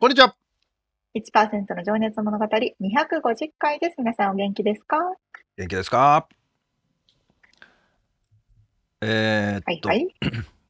[0.00, 0.34] こんにちは。
[1.14, 3.96] 1%の情熱物語250回です。
[3.98, 4.96] 皆さんお元気ですか？
[5.58, 6.26] 元気ですか？
[9.02, 10.14] えー、っと、はいはい、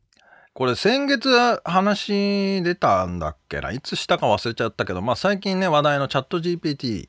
[0.52, 3.70] これ先月話出たんだっけな？
[3.70, 7.06] いつしたか忘れちゃったけど、まあ最近ね、話題のチャット GPT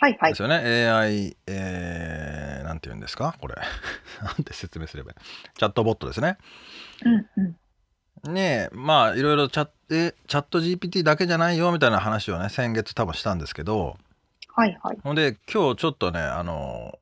[0.00, 0.32] はいはい。
[0.32, 0.54] ですよね。
[0.88, 3.36] AI、えー、なんて言うんですか？
[3.38, 3.56] これ。
[4.24, 5.58] なんて説明すればいい？
[5.58, 6.38] チャットボットですね。
[7.04, 7.56] うんうん。
[8.24, 13.96] ねえまあいろいろチャチャット GPT だけじゃないよみたいな話をね先月多分したんですけど
[14.54, 14.98] はいはい。
[15.02, 16.98] ほんで今日ちょっとねあの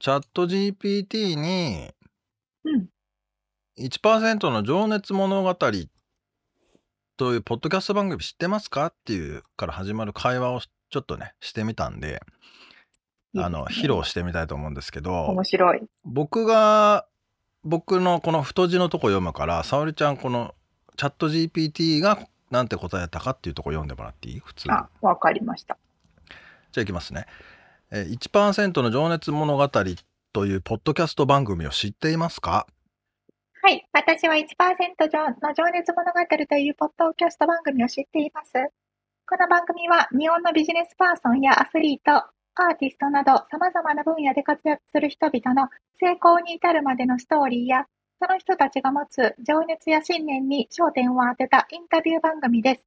[0.00, 1.90] チャット GPT に
[2.64, 2.88] うん。
[3.78, 12.22] 1%の情熱物語というポッドキャスト番組知ってますかっていうから始まる会話をちょっとねしてみたんで
[13.34, 15.82] いいあの披露してみたいと思うんですけど面白い。
[16.04, 17.06] 僕が
[17.64, 20.54] 僕のこの太字のとこ読むから沙織ちゃんこの
[20.96, 22.18] チャット GPT が
[22.50, 24.40] なんて答えたかっていうとこ読んでもらっていい？
[24.40, 25.78] 普通あわかりました。
[26.72, 27.26] じゃあいきますね。
[27.92, 32.66] 1%の情熱物語というポッドキャスト番組を知っていますか？
[33.62, 33.86] はい。
[33.92, 38.52] 私は1%の情熱物語というポッドキャスト番組を知っています。
[39.28, 45.68] この番組は日本のビジネスパーソンやアスリートアーティストなど様々な分野で活躍する人々の
[45.98, 47.86] 成功に至るまでのストーリーや、
[48.20, 52.86] その人たちが持つ情熱や信念に焦点を当てたインタビュー番組です。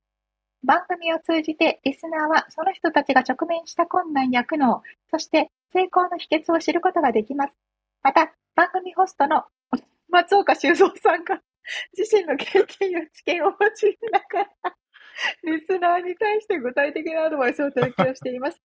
[0.63, 7.57] 番組を通じてリスナーはその人たちが直面した困難や苦悩、そして成功の秘訣を知ることができます。
[8.03, 9.45] また、番組ホストの
[10.09, 11.41] 松岡修造さんが
[11.97, 14.75] 自身の経験や知見を用いながら、
[15.43, 18.61] リスナーに対して具体的なアドバイスを提供しています。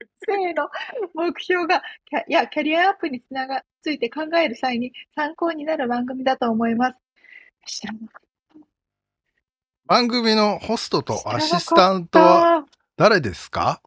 [0.26, 0.68] 生の
[1.14, 1.82] 目標が、
[2.26, 7.00] いや、キャリアアップにつなが、ついて考える際に参考になる番組だと思います。
[7.66, 8.30] 知らなかった。
[9.86, 12.64] 番組のホストとアシスタントは
[12.96, 13.82] 誰ですか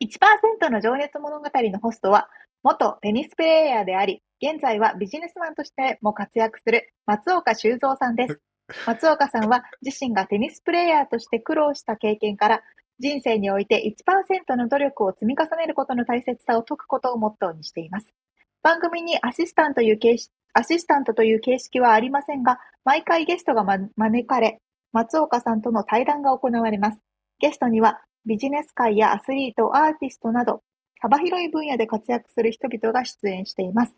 [0.00, 2.28] ?1% の情熱物語のホストは、
[2.62, 8.42] 元テニスプレーヤーであり、現在はビジネスマンとしても活躍する松岡修造さんです。
[8.86, 12.62] 松岡さんは自身がテニスプレーヤーとして苦労した経験から、
[12.98, 18.14] 人生において1%の努力を積み重ねることの大切さを説くことをモットーにしています。
[18.62, 24.60] 番組にアシスタントという形アシスタントという形式はありませんが、毎回ゲストが、ま、招かれ、
[24.92, 26.98] 松岡さんとの対談が行われます。
[27.38, 30.62] ゲストには、ビジネス界やアスリート、アーティストなど、
[31.00, 33.94] 幅広い分野で活躍する人々が出演しています。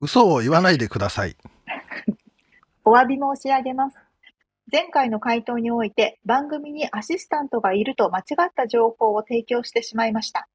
[0.00, 1.36] 嘘を言わないでください。
[2.84, 4.07] お詫び申し上げます。
[4.70, 10.46] 前回の回答において、番組にアシスタントがいると間違った情報を提供してしまいました。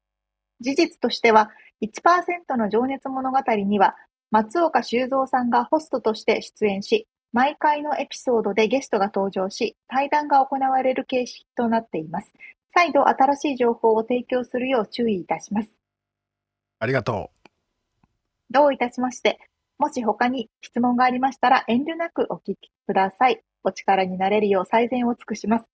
[0.60, 1.50] 事実としては、
[1.82, 3.96] 1%の情熱物語には、
[4.30, 12.32] 松岡修造さんがホストとして出演し、毎回のエピソードでゲストが登場し、対談が行われる形式となっています。
[12.72, 15.70] 再度新しい情報を提供するよう注意いたします。
[16.78, 17.48] ありがとう。
[18.50, 19.40] どういたしまして、
[19.78, 23.42] もし他に質問がありましたら遠慮なくお聞きください。
[23.64, 25.66] お力になれるよう最善を尽くします。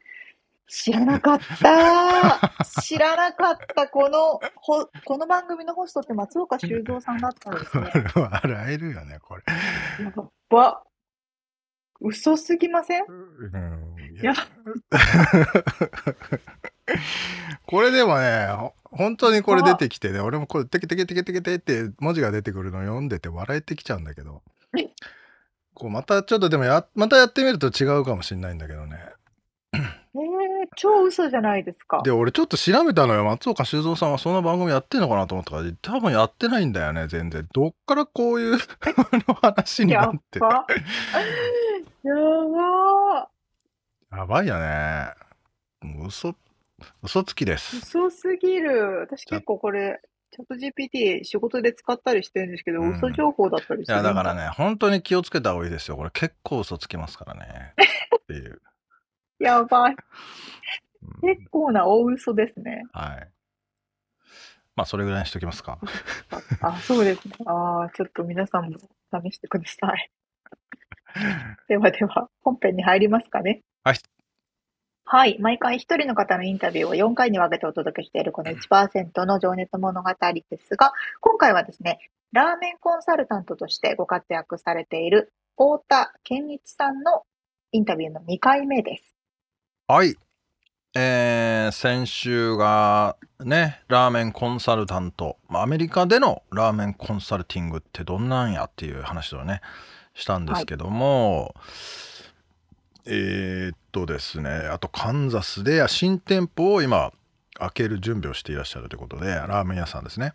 [0.71, 7.91] 知らなかった 知らなかったこの、ほ、この番組のホストって松岡修造さんだったんですね。
[8.15, 9.42] 笑えるよね、これ。
[10.04, 10.13] や
[10.48, 10.84] ば。
[12.01, 14.33] 嘘すぎません、うん、いや。
[17.66, 18.48] これでもね、
[18.84, 24.43] 本当にこれ出てきてね、俺もこれテケテケテケテケテって文字が出てくるの読んでて笑えてきちゃうんだけど。
[25.80, 28.98] こうまたちょっとでもや、またやってみると違うかもしれないんだけどね。
[29.72, 30.21] えー、
[30.77, 32.03] 超嘘じゃないですか。
[32.03, 33.24] で、俺ちょっと調べたのよ。
[33.24, 37.48] 松岡修造さんはそんな番組やってんのかなと思ったから、多分やってないんだよね、全然。
[37.53, 38.59] どっからこういう
[39.27, 40.38] の話になって。
[40.41, 40.66] やば
[42.04, 43.30] やば
[44.18, 45.15] やばいよね。
[45.80, 46.34] もう嘘、
[47.03, 47.76] 嘘つきです。
[47.76, 49.06] 嘘すぎる。
[49.09, 55.97] 私結構これ、チャット GPT 仕事で使ったりしてるんですけど、うん、嘘情報だったりするいや、だからね、本当に気をつけた方がいいですよ。
[55.97, 57.74] これ結構嘘つきますからね。
[58.22, 58.60] っていう。
[59.41, 59.97] やばい。
[61.22, 62.84] 結構な大嘘ですね。
[62.92, 63.28] はい。
[64.77, 65.78] まあ、それぐらいにしときますか。
[66.62, 67.34] あ、そうですね。
[67.47, 70.10] ああ、ちょっと皆さんも試してください。
[71.68, 73.62] ではでは、本編に入りますかね。
[73.83, 73.97] はい。
[75.12, 75.41] はい。
[75.41, 81.98] 毎回一人の方のインタビューを4回に分けてお届けしているこの1%の情熱物語ですが、今回はですね、
[82.30, 87.24] ラーメンコンサルタントとしてご活躍されている太田健一さんの
[87.72, 89.16] インタビューの2回目です。
[89.89, 90.15] はい。
[90.95, 99.60] えー、先週がね、ラーメンコンサルタント、アメリカでのラーメンコンサルティングってどんなんやっていう話をね、
[100.15, 102.09] したんですけども、はい
[103.06, 107.12] えー、っとですねあとカンザスで新店舗を今
[107.54, 110.32] 開ける準備をしていらっしゃるということでラーメン屋さんですね。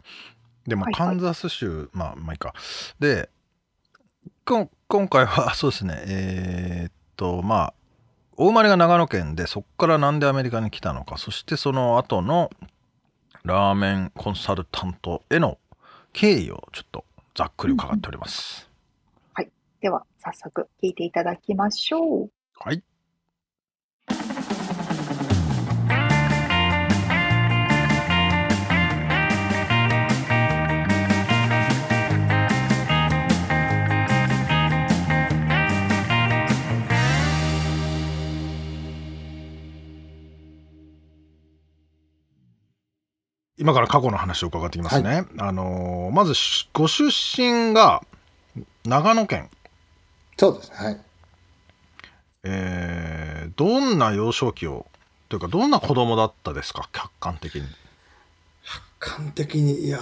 [0.68, 2.54] でも、カンザス州まあまあいいか。
[3.00, 3.30] で
[4.46, 4.70] 今
[5.10, 7.74] 回は そうですねえー、っとまあ
[8.38, 12.52] お生まれが長野県でそこからなんでアメリカに来たのかそしてその後の
[13.44, 15.58] ラーメンコンサルタントへの
[16.14, 18.70] 経緯をちょっとざっくり伺っております、
[19.38, 19.52] うんうん、はい。
[19.82, 22.84] では早速聞いていただきましょうはい。
[43.58, 45.10] 今から過去の話を伺っていきますね。
[45.10, 46.34] はい、あのー、まず
[46.72, 48.04] ご出身が
[48.86, 49.50] 長野県。
[50.38, 51.02] そうですはい。
[52.46, 54.86] えー、どんな幼少期を
[55.30, 56.88] というかどんな子供だったですか？
[56.94, 57.64] 客観的に。
[59.00, 60.00] 客観的にいや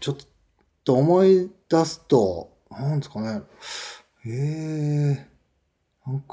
[0.00, 0.16] ちょっ
[0.84, 3.42] と思い出すとなんですかね。
[4.24, 6.26] ええー、なんか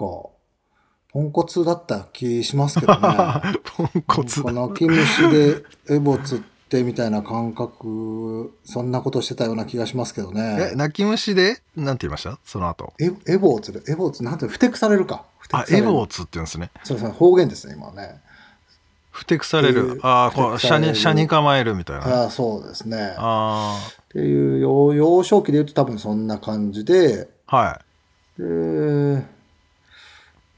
[1.11, 2.99] ポンコツだった気しますけどね。
[3.75, 10.71] ポンコツこのキムシでエボツってってみたいな感覚、そんなことしてたような気がしますけどね。
[10.73, 11.61] え、泣き虫で？
[11.77, 12.37] なんて言いました？
[12.43, 12.93] その後。
[12.99, 15.23] エエボーツで、エボーツ、なんて、ふてくされるか。
[15.53, 16.69] あ、エボーツって言うんですね。
[16.83, 18.21] そうそう、方言ですね、今ね。
[19.11, 20.01] ふてくされる。
[20.03, 22.23] ああ、こう、車に、車に構えるみたいな。
[22.23, 23.15] ああ、そうですね。
[23.17, 23.91] ああ。
[24.03, 27.79] っていう、幼幼少期で言うと多分そんな感じで、は
[28.37, 28.41] い。
[28.41, 28.45] で、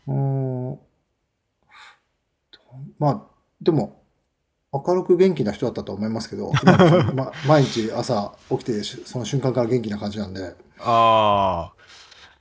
[0.07, 0.79] うん、
[2.97, 3.21] まあ、
[3.61, 3.98] でも、
[4.71, 6.51] 明るく元気な人だったと思いますけど、
[7.15, 10.55] ま、毎日朝起きてその瞬間から元気な感じなんで。
[10.79, 11.73] ああ。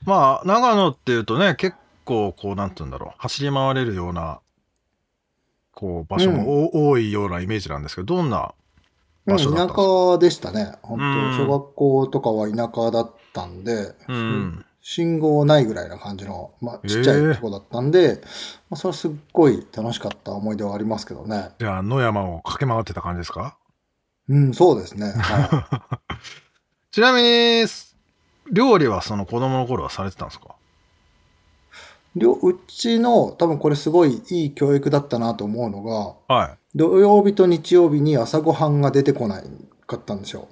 [0.05, 4.39] まあ、長野っていうとね、結構こう、なんて言うんだろう、走り回れるような、
[5.73, 8.53] こう、場所も、うん、多いようなイメージなんですけど、どんな
[9.25, 10.77] 場所だったんですか、田舎でしたね。
[10.83, 18.25] 本当、小学校とかは田舎だったんで、うん、信号ないぐらいな感じの、まあ、ちっちゃいとこだったんで、えー、ま
[18.71, 21.49] あ、それはすっごい楽しかった思い出はありますけどね。
[21.59, 23.55] じゃあ、野山を駆け回ってた感じですか？
[24.29, 25.11] うん、そうですね。
[25.15, 26.17] はい、
[26.91, 27.65] ちなみに、
[28.51, 30.55] 料理はその子供の頃はされてたんですか？
[32.15, 35.83] うちの多分これすごいいい教育だったなと思うの
[36.27, 39.43] が、はい、土曜日と日曜日に朝ごはんが出てこない
[39.85, 40.47] かったんですよ。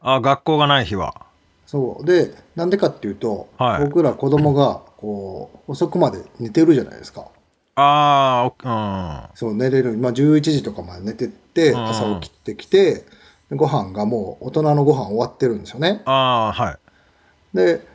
[0.00, 1.29] あ学校がない日は。
[1.70, 2.04] そう。
[2.04, 7.28] で、なんでかっていうと、はい、僕ら子供が、こう、遅くまで寝てるじゃないですか。
[7.76, 9.36] ああ、うん。
[9.36, 9.96] そう、寝れる。
[9.96, 13.06] まあ、11時とかまで寝てって、朝起きてきて、
[13.52, 16.02] ご飯がもう大人のご飯終わってるんですよね。
[16.06, 16.76] ああ、はい。
[17.56, 17.86] で、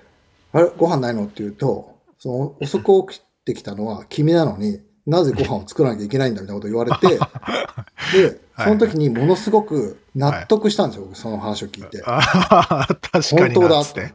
[0.53, 1.25] あれ、ご飯ないの？
[1.25, 7.19] って言うと、その遅く起きてきたのは君なのに、なぜご飯を作らなきゃいけないんだみたいなこと言われて、
[8.17, 11.99] で、その時にものすごく納得したんですよ、はい、その話を聞いて。
[11.99, 14.13] 確かに本当だって。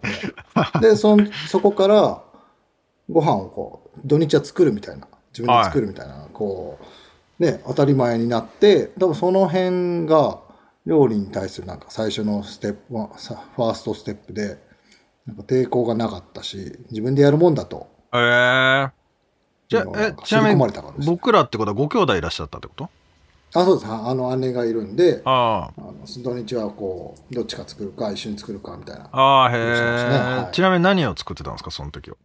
[0.81, 1.17] で、そ
[1.49, 2.23] そこから
[3.09, 6.79] ご飯をこう、土日は作るみたいな、自分で作るみたいな、はい、こ
[7.39, 10.41] う、ね、当たり前になって、多分その辺が
[10.87, 14.59] 料理に対するなんか最初のステップ、ファーストステップで、
[15.27, 17.87] なんか抵抗がなかったし、自分でやるもんだと。
[18.13, 19.00] えー
[19.71, 20.57] じゃえちなみに
[21.07, 22.91] 僕らってことはご兄弟いらっしゃったってこと？
[23.53, 23.91] あそうです。
[23.91, 25.81] あの姉がいるんでああ。
[25.81, 29.09] の土日はこうどっちか作るか一緒に作るかみたいな。
[29.13, 29.71] ああへえ、
[30.43, 32.17] はい、ちなみに何を作ってたんですかその時は？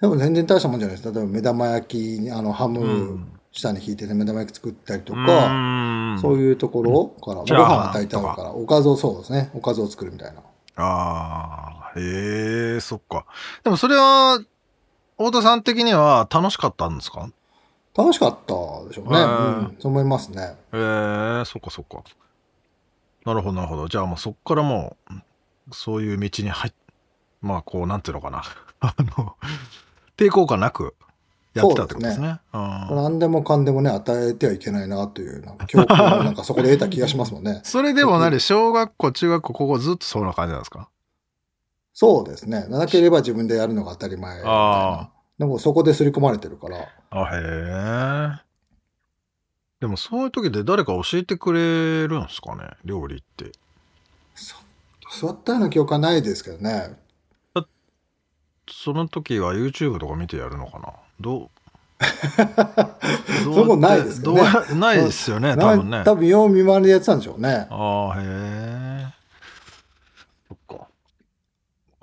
[0.00, 1.12] でも全然大したもんじゃないです。
[1.12, 3.20] 例えば目玉焼きあのハム
[3.52, 9.50] 下に引いて、ね、目玉焼き作ったりとかそういうところから、うん、ご飯は炊いてあるからおかずをそうですね。
[9.54, 10.40] おかずを作るみたいな。
[10.76, 13.26] ああへえそっか。
[13.62, 14.40] でもそれは
[15.16, 17.28] 太田さん的には楽しかったんですか？
[17.96, 18.54] 楽しかった
[18.88, 19.20] でしょうね。
[19.20, 20.56] うん、そう思いますね。
[20.72, 22.02] ええー、そっかそっか。
[23.24, 23.86] なるほど、なるほど。
[23.88, 25.14] じゃあもうそっからもう、
[25.72, 26.72] そういう道に入っ、
[27.40, 28.42] まあこう、なんていうのかな。
[28.80, 29.36] あの、
[30.16, 30.94] 抵抗感なく
[31.54, 32.40] やってたってことですね。
[32.50, 37.60] すね何でもかんでもね、与えてはいけないなという、なんか教訓をなんかそこで得た気がしますもんね。
[37.62, 40.88] それでも何小学校、中学校、高校ずっとそんな感じなんですか？
[41.94, 42.66] そうですね。
[42.68, 45.08] なければ自分でやるのが当たり前あ
[45.38, 46.88] でもそこで刷り込まれてるから。
[47.10, 48.44] あ、へえ。
[49.80, 52.64] でもそういう時で誰か教えてくれるんですかね？
[52.84, 53.52] 料理って。
[55.20, 56.96] 座ったような記憶はないですけどね。
[58.68, 60.92] その時は YouTube とか見てやるのかな？
[61.20, 61.50] どう？
[63.54, 64.32] そこないですね。
[64.74, 66.02] ないですよね、多分ね。
[66.04, 67.66] 多分、よう見回りでやってたんでしょうね。
[67.70, 69.06] ああ、へえ。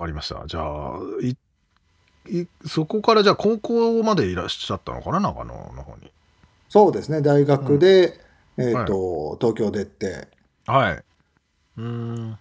[0.02, 0.08] そっか。
[0.08, 0.44] わかりました。
[0.48, 1.38] じゃあ、い、
[2.42, 5.20] い、そこからじゃあ高校までいらっしゃったのかな？
[5.20, 6.12] 長野の方に。
[6.70, 7.22] そうですね。
[7.22, 8.20] 大学で、
[8.58, 10.28] うん、えっ、ー、と、はい、東京出て。
[10.66, 11.04] はい。
[11.78, 12.38] うん。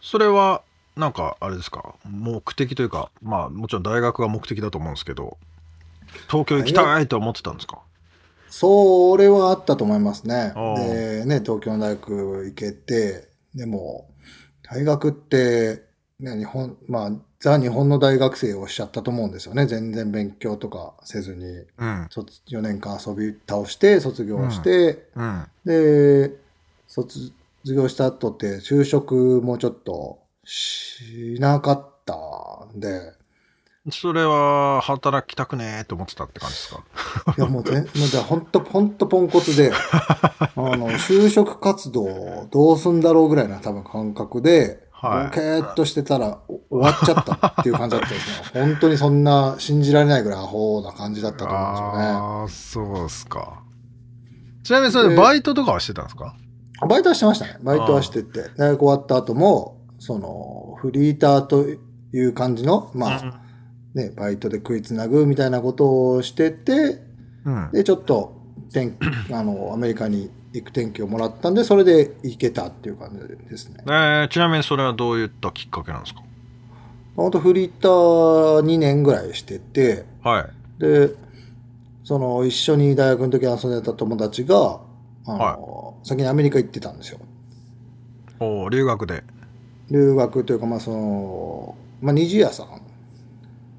[0.00, 0.62] それは、
[0.96, 5.36] なんか、あれですか、目的というか、まあ、もちろん大学が目的だと思うんですけど、
[6.28, 7.80] 東京行きたいと思ってたんですか？
[8.48, 10.52] それはあったと思いますね。
[10.76, 14.08] で、ね、東京の大学行けて、でも、
[14.62, 15.87] 大学って、
[16.20, 19.66] ね、日本、まあ、ザ・日本の大学生をしちゃったと思うんですよね。
[19.66, 22.08] 全然勉強とかせずに、うん、
[22.48, 25.46] 4年間遊び倒して卒業して、うん。
[25.64, 26.34] うん、で、
[26.88, 27.32] 卒
[27.64, 32.14] 業した後って就職もちょっとしなかった
[32.76, 33.12] んで。
[33.90, 36.82] それは働きたくねえと思ってたって感じですか？
[37.38, 48.60] いやもう全、もうほんと、ほんとポンコツで、 あの、就職活動どうすんだろうぐらいな多分感覚で、はい、ボケーっとしてたら終わっちゃったっていう感じだったんですね。
[48.66, 52.04] 本当にそんな信じられないぐらいアホな感じだったと思うんですよね。
[52.04, 53.62] ああ、そうっすか。
[54.64, 56.34] ちなみにそれバイトとかはしてたんですか？
[56.88, 57.58] バイトはしてましたね。
[57.62, 58.50] バイトはしてて。
[58.56, 61.64] 大学終わった後も、その、フリーターと
[62.12, 63.40] いう感じの、まあ、
[63.94, 67.02] ね、バイトで食いつなぐみたいなことをしてて、
[67.44, 68.36] うん、で、ちょっと、
[68.72, 68.96] 天
[69.32, 73.82] あの、アメリカに行く天気をもらったんで、それで行けたっていう感じですね。
[73.86, 76.22] えー、ちなみにそれはどういったきっかけなんですか
[77.16, 80.48] 本当フリーター2年ぐらいしてて、は
[80.78, 80.80] い。
[80.80, 81.10] で、
[82.04, 84.80] その、一緒に大学の時遊んでた友達が、
[85.26, 87.18] あの、はい、先にアメリカ行ってたんですよ。
[88.40, 89.24] お留学で。
[89.90, 92.80] 留学というか、まあその、まあ、虹屋さん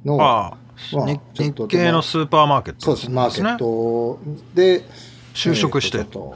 [0.05, 0.57] の、ああ
[0.93, 1.19] まあ、日
[1.67, 4.19] 系のスーパーマーケット、ね、そうです、マーケット
[4.53, 4.83] で、
[5.33, 6.33] 就職して、えー、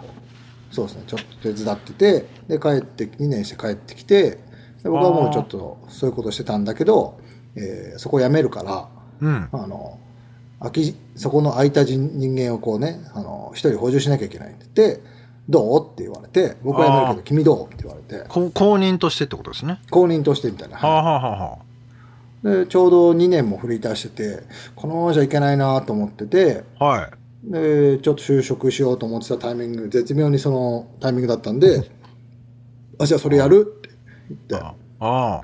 [0.73, 4.39] そうですね、ちょっと手伝ってて、で、帰って、2年して帰ってきて、
[4.81, 7.19] で僕はもうちょっとそういうことしてたんだけど、
[7.55, 8.89] えー、そこを辞めるから、
[9.21, 9.99] うん、あの、
[10.59, 15.03] 空き、そこの空いた人間をこうね、あの、一人補充しなきゃいけないって言って、
[15.47, 15.85] どう？
[15.85, 17.67] って言われて、僕は辞めるけど、君どう？
[17.67, 18.27] って言われて。
[18.29, 19.79] 公認としてってことですね。
[19.91, 20.77] 公認としてみたいな。
[20.77, 21.59] はあ、はあは
[22.43, 24.43] あ、で、ちょうど2年もフリーターしてて、
[24.75, 27.22] このままじゃいけないなと思ってて、はい。
[27.43, 31.91] で、ちょっと就職しようと思ってたタイミング、絶妙にそのタイミングだったんで、
[32.99, 33.61] あ、じゃあそれやる？
[33.61, 33.89] って
[34.49, 34.67] 言って。
[34.99, 35.41] あ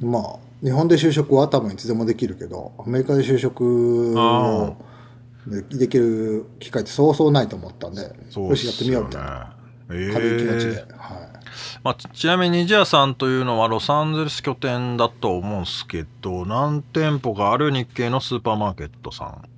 [0.00, 4.76] まあ、日本で就職は多分いつでもできるけど、アメリカで就職を、
[5.46, 9.56] できる機会ってそうそうないと思ったんで、そうよしやってみようみたいな、
[9.90, 11.30] えー、軽い気持ちで、はい。
[11.82, 19.48] まあ、ちなみにジアさんというのはロサンゼルス拠点だと思うんですけど何店舗かある日系のスーパーマーケットさん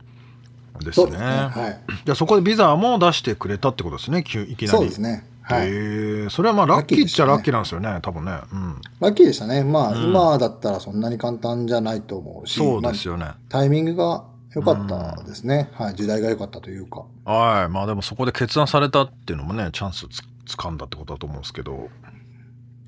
[0.80, 1.12] ですね。
[1.12, 4.68] すねはい、じゃあそこでビザも出してくれたってことですねいきなり。
[4.68, 8.32] そうですねはい、えー、それはまあラッキーっちゃラッキーなんですよね、多分ね。
[8.52, 9.64] うん、ラッキーでしたね。
[9.64, 13.24] まあ、うん、今だったらそんなに簡単じゃないと思うし、そうですよね。
[13.24, 14.24] まあ、タイミングが
[14.54, 15.70] よかったですね。
[15.74, 15.94] はい。
[15.94, 17.04] 時代が良かったというか。
[17.24, 17.68] はい。
[17.68, 20.22] まあでもそこで決断されたっていうのもね、チャンスつ
[20.56, 21.88] 掴んだってことだと思うんですけど。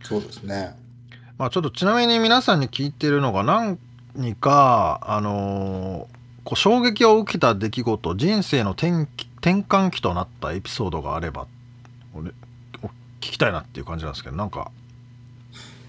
[0.03, 0.77] そうですね。
[1.39, 6.14] まあちょっとちなみに皆さんに聞いてるのが何か、あのー、
[6.45, 9.09] こう衝撃を受けた出来事、人生の転
[9.41, 11.47] 転換期となったエピソードがあれば、
[12.15, 12.31] 俺、
[13.21, 14.71] 聞きたいなっていう感じなんですけど、なんか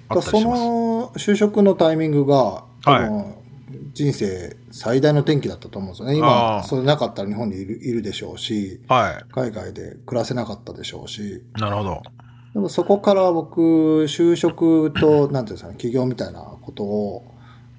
[0.09, 3.45] あその就職のタイミングが、はい
[3.93, 6.17] 人生最大の転機だったと思うんですよね。
[6.17, 11.41] 今、それなかったら日本にいるいるでしょうし、はい、海外で暮らせなかったでしょうし。
[11.53, 12.03] なるほど。
[12.53, 17.25] でもそこから僕、就職と、なんていうんですかね、起業みたいなことを、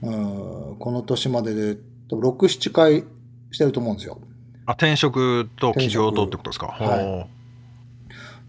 [0.03, 1.79] うん、この年までで、
[2.11, 3.05] 6、7回
[3.51, 4.21] してると思うんですよ。
[4.67, 6.67] あ、転職と起業とってことですか？
[6.67, 7.27] は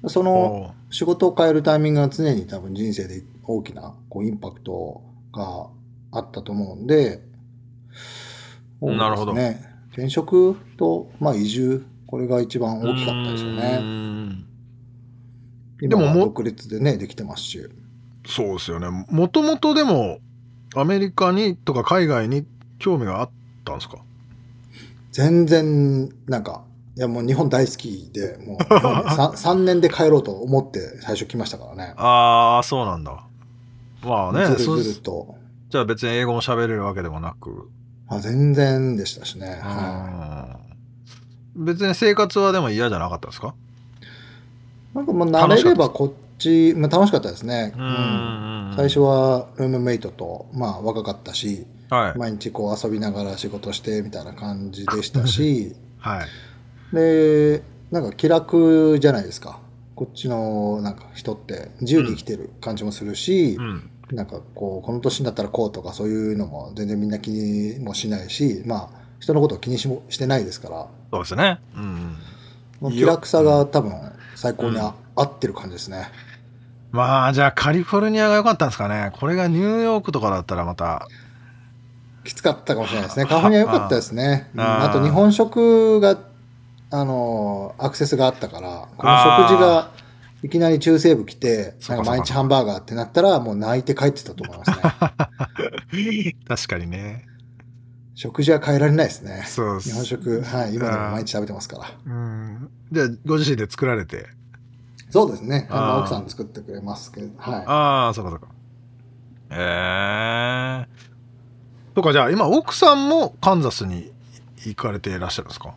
[0.03, 0.09] い。
[0.09, 5.67] その仕事を変えるタイミングが常に多分人生で大きなこうインパクトが
[6.11, 7.21] あったと思うんで、
[8.79, 9.33] なるほど。
[9.33, 9.65] ね。
[9.91, 13.81] 転職と、まあ、移住、これが一番大きかったですよね。
[15.81, 17.67] 今は独立でね、できてますし。
[18.27, 19.05] そうですよね。
[19.09, 20.19] もともとでも、
[20.75, 22.45] アメリカにとか海外に
[22.77, 23.29] 興味があっ
[23.67, 23.97] たんですか？
[25.11, 26.63] 全然、なんか、
[26.95, 31.93] いやもう日本大好きで、もう 3, 3 年で帰ろうと思って最初来ましたからね。
[31.97, 33.23] ああ、そうなんだ。
[34.03, 35.35] まあね、ずるずると。
[35.69, 37.69] じゃあ別に英語も喋れるわけでもなく。
[38.07, 39.59] あ全然でしたしね。
[39.61, 40.59] は
[41.57, 43.53] い、別に生活はでも嫌じゃなかったですか？
[44.95, 47.73] なんかもう慣れればこっち、まあ、楽しかったですね。
[47.75, 59.59] うん、最初はルームメイトと、まあ若かったし、はい、毎日こう遊びながら仕事してみたいな感じでしたし、 はい、で、なんか気楽じゃないですか。
[59.95, 68.89] こっちのなんか人って自由に生きてる感じもするし、うんなんかこう、この年になったらこうとかそういうのも全然みんな気にもしないし、まあ、
[69.19, 70.87] 人のことを気にしもしてないですから。
[71.11, 71.59] そうですね。
[71.75, 72.15] うん。
[72.79, 73.93] もう気楽さが多分
[74.35, 76.09] 最高にあ,、合ってる感じですね。
[76.91, 79.11] まあ、じゃあカリフォルニアが良かったんですかね。
[79.19, 81.07] これがニューヨークとかだったらまた。
[82.27, 83.25] きつかったかもしれないですね。
[83.25, 84.51] カリフニア良かったですね。
[84.57, 86.17] ああと日本食が、
[86.91, 89.17] あの、アクセスがあったから、この
[89.47, 89.91] 食事が、
[90.43, 96.35] いきなり中西部来て、なんか毎日ハンバーガーってなったら、もう泣いて帰ってたと思いますね。
[96.47, 97.25] 確かにね。
[98.13, 99.43] 食事は変えられないですね。
[99.45, 101.91] そう日本食、はい、今でも毎日食べてますから。
[102.05, 102.69] うん。
[102.91, 104.27] じゃあ、ご自身で作られて？
[105.09, 105.67] そうですね。
[105.69, 107.63] あの奥さん作ってくれますけど、はい。
[107.65, 108.47] ああ、そうかそうか。
[109.51, 111.06] ええー。
[111.97, 114.11] とか、じゃあ、今、奥さんもカンザスに
[114.57, 115.73] 行かれていらっしゃるんですか？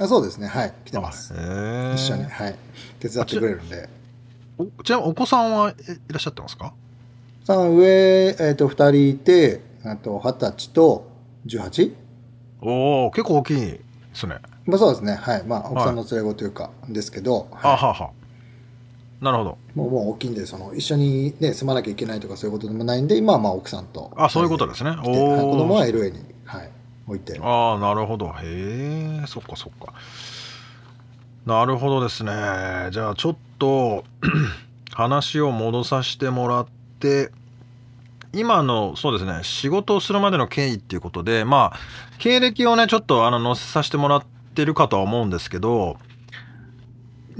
[0.00, 0.46] あそうですね。
[0.46, 0.72] はい。
[0.84, 1.34] 来てます。
[1.34, 2.22] 一緒に。
[2.22, 2.56] はい。
[3.00, 3.88] 手伝ってくれるんで。
[4.84, 5.74] ちなみにお子さんはい
[6.06, 6.72] らっしゃってますか？
[7.42, 11.10] さん上、えーと、と2人いてあと二十歳と
[11.46, 11.94] 18?
[12.60, 13.80] おお結構大きいで
[14.14, 14.36] すね。
[14.66, 15.16] まあそうですね。
[15.16, 15.42] はい。
[15.42, 18.10] まあ奥さんの連れ子というか、はい、ですけど、はい、あはは
[19.20, 19.58] なるほど。
[19.74, 24.10] もうもう大きいんでその一緒にね住まなきゃいけないとかそういうことでもないんで今はまあ奥さんと。
[24.16, 24.90] あそういうことですね。
[24.90, 26.70] お子供は LA にはい
[27.06, 27.38] 置いて。
[27.42, 28.28] ああなるほど。
[28.28, 29.92] へえそっかそっか。
[31.44, 32.32] なるほどですね。
[32.92, 34.04] じゃあちょっと
[34.92, 36.66] 話を戻させてもらっ
[36.98, 37.30] て
[38.32, 39.40] 今のそうですね。
[39.42, 41.78] 仕事をするまでの経緯っていうことでまあ
[42.18, 45.98] 経歴をねちょっとあの載せさせてもらってるかとは思うんですけど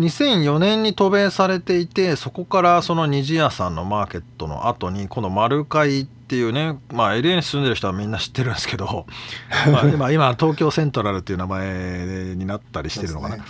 [0.01, 9.07] 2004年に渡米されていてそこからその虹屋さんのマーケットの後にこの丸会っていうねまあ LA に住んでる人はみんな知ってるんですけど
[9.71, 13.45] まあ今今東京セントラルっていう名前になったりしてるのかな。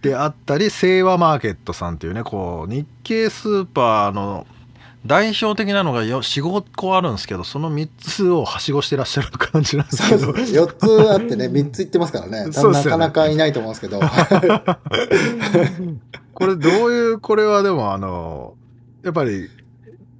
[0.00, 4.46] であったり清和マーケットさんっていうねこう日系スーパーの
[5.06, 10.32] 代表的なのが45個あるんですけどその3つをはしごしてらっしゃる感じなんですけど。
[10.32, 12.46] 4つあってね3ついってますからね。
[12.50, 12.52] ね。
[12.52, 14.00] なかなかいないと思うんですけど。
[16.34, 18.54] これどういうこれはでもあの
[19.04, 19.48] やっぱり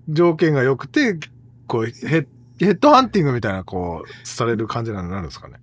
[0.08, 1.18] 条件が良くて
[1.66, 2.26] こうヘッ
[2.58, 5.54] ヘッドハンティングみたいなこうされる感じになるんですかね。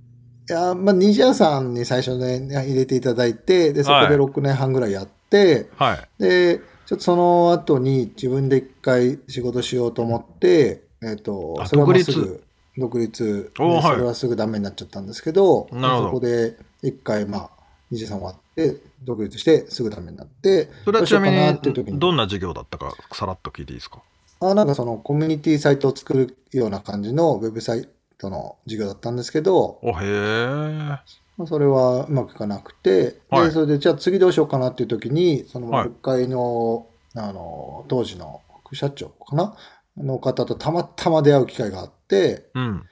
[0.50, 12.44] いやまあニジ屋さんに最初ね入れていただいてでそこで6年半ぐらいやって、はい、でちょっとその後に自分で一回仕事しようと思って、えっ、ー、と、それはすぐ
[12.78, 13.52] 独立？
[13.56, 16.04] それはすぐダメになっちゃったんですけど、ど。
[16.04, 17.50] そこで一回、まあ、
[17.92, 24.02] 23終わって、独立してすぐダメになって、それはちなみにどんな授業だったか、さらっと聞いていいですか？
[24.42, 31.00] あなんかそのコミュニティサイトを作るような感じのウェブサイトの授業だったんですけど、おへ
[31.42, 31.46] え。
[31.46, 39.56] それはうまくいかなくて、はい、でそれでじゃあ次どうしようかなっていう時にその丸会の,、あの当時の副社長かな？
[39.98, 42.84] の方とたまたま出会う機会があって、うん、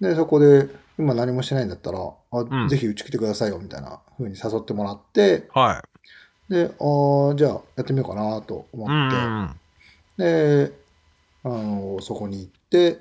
[0.00, 5.82] でそこで今何もしてないんだったらあ、うん、ぜひうち来てくださいよみたいなふうに誘ってもらって、は
[6.48, 9.56] い、であじゃあやってみようかなと思って、うん
[10.18, 10.72] で
[11.42, 12.98] あのそこに行って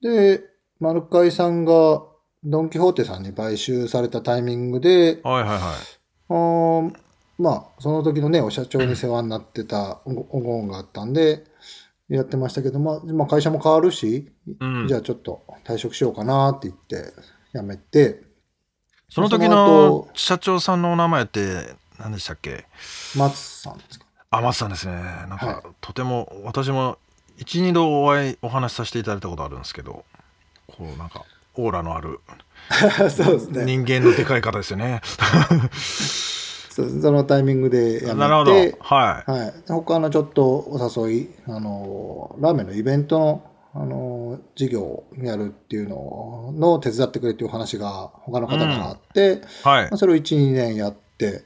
[0.00, 0.42] で
[0.80, 2.02] 丸会さんが
[2.44, 5.60] ドン・キホーテさんに買収されたタイミングで、はいはいはい。
[6.28, 6.92] あ
[7.36, 11.44] まあ、その時のね、お社長に世話になってたおごんがあったんで、
[12.08, 14.30] やってましたけど、まあ、まあ、会社も変わるし、
[14.60, 17.12] うん、じゃあちょっと退職しようかなって言って
[17.54, 18.22] 辞めて、
[19.08, 22.66] その時の社長さんのお名前って何でしたっけ？
[23.16, 24.06] 松さんですか？
[24.30, 24.92] あ、松さんですね。
[24.92, 26.98] なんか、はい、とても、私も
[27.38, 30.04] 一、二度お会い、お話しさせていただいたことあるんですけど、
[30.66, 31.24] こうなんか、
[31.56, 32.20] オーラのある
[33.10, 33.64] そうですね。
[33.64, 35.00] 人間のでかい方ですよね。
[36.70, 39.30] そのタイミングでやめてなるほど、はい。
[39.30, 43.44] はい、他のちょっとお誘いあのラーメンのイベントの
[43.76, 49.40] あのの、事業をやるっていうのの手伝ってくれっていう話が他の方からあって、うん、
[49.70, 49.82] はい。
[49.84, 51.44] まあ、それを1、2年やって、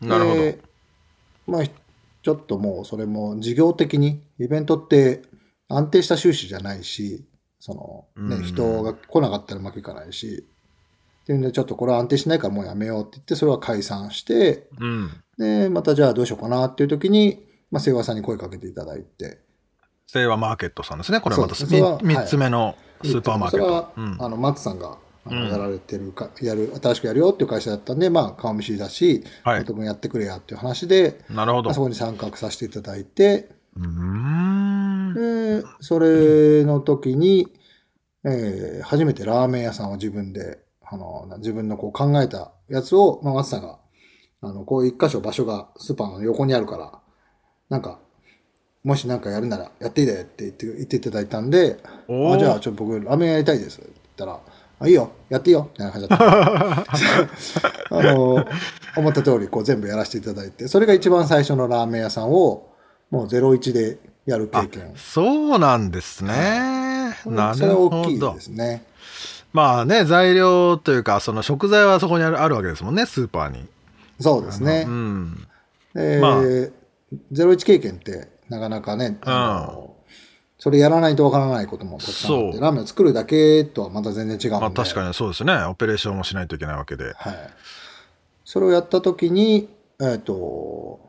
[0.00, 1.52] なるほど。
[1.58, 1.66] まあ、
[2.22, 5.22] ちょっともうそれも事業的に、イベントって
[5.68, 7.24] 安定した収支じゃないし、
[7.66, 10.46] その、ね、人が来なかったらうまくいかないし、
[11.24, 19.40] っていうんで、ちょっとこれは安定しないからもうやめようって言って、それは解散して、うん、で、またじゃあどうしようかなっていう時に、まあ、清和さんに声かけていただいて。
[20.06, 23.64] 清和マーケットさんですね、これまた3つ目のスーパーマーケット。
[23.64, 24.98] それは、うん、あの、松さんが
[25.28, 29.64] やられてるか、やる、新しくやるよっていう会社だったんで、まあ、顔見知りだし、はい。
[29.64, 31.74] 君やってくれやっていう話で、なるほど。
[31.74, 35.14] そこに参画させていただいて、うん。
[35.14, 37.48] で、それの時に、
[38.24, 43.78] えー、初めてラーメン屋さんを自分で、あの、自分のこう考えたやつを、まあ、松さんが、
[44.40, 46.98] あの、こう一箇所場所がスーパーの横にあるから、
[47.68, 48.00] なんか、
[48.84, 54.40] もしなんかやるならやっていいでって言って言っていただいたんで、あじゃあちょっと僕ラーメンやりたいですって言ったら、
[54.78, 57.96] あ、いいよ、やっていいよ、みたいな感じだった。
[57.98, 58.44] あの、
[58.96, 62.68] 思った通りこう全部やらせていただいて、それが一番最初のラーメン屋さんを、
[63.10, 64.92] もう01でやる経験。
[64.96, 66.32] そうなんですね。
[66.34, 67.54] なるほど。
[67.54, 68.84] それは大きいですね。
[69.52, 73.66] まあね、材料というか、その食材はそこにあるあるわけですもんね、スーパーに。
[74.20, 74.84] そうですね。
[74.86, 75.48] うん。
[75.94, 76.42] えー、まあ、
[77.32, 79.94] 01経験ってなかなかね、あの、
[80.58, 84.60] それやらないとわからないこともたくさんあって、ラーメンを作るだけとはまた全然違うんで。
[84.60, 85.54] まあ確かにそうですね。
[85.64, 87.14] オペレーションもしないといけないわけで。
[87.14, 87.34] はい。
[88.44, 89.68] それをやった時に、
[90.00, 91.05] えっ、ー、と、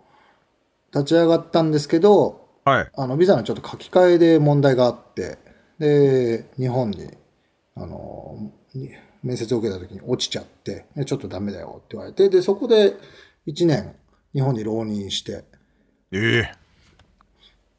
[0.94, 2.92] 立ち上がったんですけど、はい。
[2.96, 5.38] あの、ビザのちょっと書き換えで問題があって、
[5.80, 7.12] で、日本に、
[7.76, 8.52] あの、
[9.24, 12.96] 面接を受けた時に落ちちゃって、ちょっとダメだよって言われて、で、そこで
[13.48, 13.96] 1年
[14.34, 15.44] 日本に浪人して。
[16.12, 16.50] え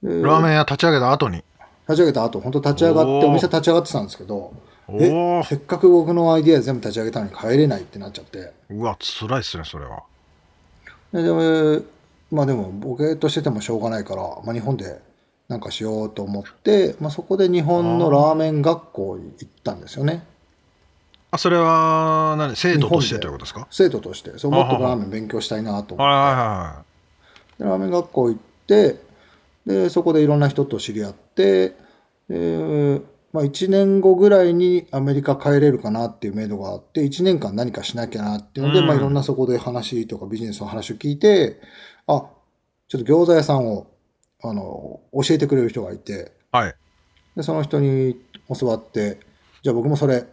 [0.03, 1.44] えー、ラーメン屋立ち上げた後に
[1.88, 4.53] 立ち上げた後、本当立ち上がって、お店立ち上がってたんですけど、
[4.90, 8.53] え、せっかく僕のアイディア全部立ち上げたのに帰れないってなっちゃって。
[8.71, 10.03] うわ、辛いっすね、それは。
[11.12, 11.83] でも、
[12.31, 15.01] まあでも、ボケとしててもしょうがないから、まあ日本で
[15.49, 20.25] なんかしようと思って、まあそこで日本のラーメン学校に行ったんですよね。
[21.31, 23.67] あ、それは何、生徒としてということですか？
[23.71, 24.38] 生徒として。
[24.38, 26.07] そう、もっとラーメン勉強したいなと思っ
[27.59, 27.64] て。
[27.64, 29.01] ラーメン学校行って、
[29.67, 31.75] で、そこでいろんな人と知り合って、
[32.29, 41.61] で、まあ、1年後ぐらいにアメリカ帰れるかなっていうメドがあって、1年間何かしなきゃなっていうので、うん、まあ、いろんなそこで話とかビジネスの話を聞いて、
[42.09, 42.25] あ、
[42.88, 43.87] ちょっと餃子屋さんを、
[44.42, 46.75] あの、教えてくれる人がいて、はい。
[47.37, 48.21] で、その人に
[48.59, 49.21] 教わって、
[49.62, 50.27] じゃあ僕もそれ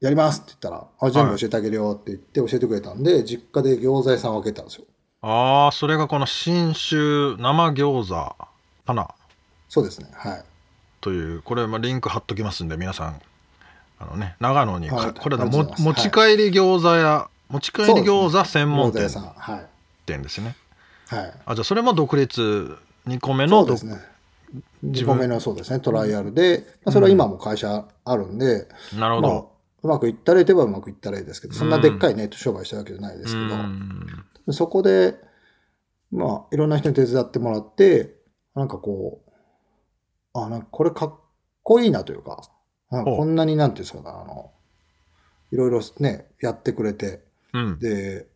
[0.00, 4.84] やりますって言ったら、あ、全部教えてあげるよって言って教えてくれたんで、はい、実家で餃子屋さんを開けたんですよ。
[5.22, 8.36] ああ、それがこの信州生餃子
[8.84, 9.08] かな？
[9.68, 10.08] そうですね。
[10.12, 10.44] はい。
[11.00, 13.20] という、これ、まあ、リンク貼っときますんで、皆さん、
[13.98, 19.08] あのね、長野に、はい、これも、持ち帰り餃子屋、はい、持ち帰り餃子専門店
[20.04, 20.54] 店ですね。
[21.08, 21.32] はい。
[21.46, 23.96] あ、じゃあ、それも独立2個目の、そうですね。
[24.84, 29.28] 2個目のそうですね、トライアルで、まあ、それは今も会社あるんで、うん、なるほど。
[29.28, 35.14] まあうまくいったらいけばうまくいったらいいですけど、そんなでっかいネット商売したわけじゃないですけど、そこで、
[36.10, 38.16] まあ、いろんな人に手伝ってもらって、
[38.54, 39.30] なんかこう、
[40.34, 41.14] あ、なんかこれかっ
[41.62, 42.42] こいいなというか、
[42.90, 44.50] かこんなになんていうんですか、あの、
[45.52, 48.26] いろいろね、やってくれて、うん、で、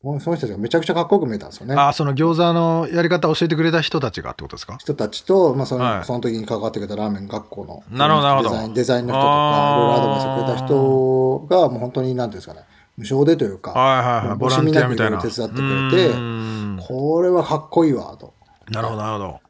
[0.00, 1.74] その人たちがめちゃくちゃかっこよく見えたんですよね。
[1.74, 4.30] あその餃子のやり方を教えてくれた人たちが？
[4.30, 15.20] ってことですか人たちと、まあその、はい、その時に関わってくれたラーメン学校のなるほどなるほどデザインデザインの人とか、いろいろアドバイスくれた人が、もう本当になんていうんですかね、無償でというか、はいはいはい、ボランティアみたいな。
[15.20, 18.34] 手伝ってくれて、これはかっこいいわ、と。
[18.70, 19.40] なるほど、なるほど。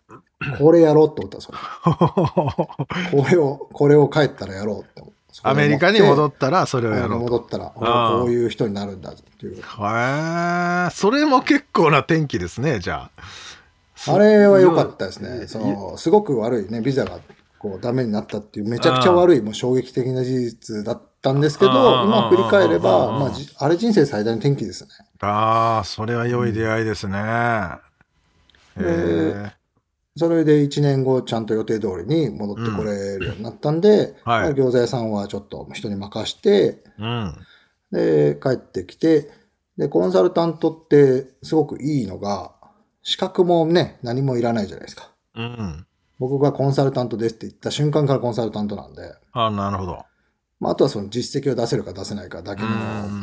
[0.58, 1.58] これやろうって思ったんですよ。
[3.22, 5.02] これを、これを帰ったらやろうって
[5.42, 9.56] アメリカに戻ったらそれをやろう戻ったら、こういう人になるんだっていう。
[9.56, 14.12] へえ、それも結構な天気ですね、じゃあ。
[14.12, 15.46] あれは良かったですね。
[15.46, 17.18] その、すごく悪いね、ビザが
[17.58, 21.70] こうダメになったっていう、めちゃくちゃ悪い、もう衝撃的な事実だったんですけど、
[22.04, 24.90] 今振り返れば、まあ、あれ人生最大の転機ですね。
[25.20, 27.18] ああ、それは良い出会いですね。
[28.76, 29.52] うん、え
[30.18, 37.34] それで1年後ちゃんと予定通りに戻ってこれるようになったんで、うんはい、餃子屋さんはちょっと人に任して、うん、
[37.92, 39.30] で、帰ってきて、
[39.76, 42.52] で、コンサルタントってすごくいいのが、
[43.02, 45.12] 資格もね、何もいらないじゃないですか。
[45.34, 45.86] うん、
[46.18, 49.14] 僕がコンサルタントですって言った瞬間からコンサルタントなんで。
[49.32, 50.04] あなるほど。
[50.60, 52.68] まあ、あとはその実績を出せるか出せないかだけの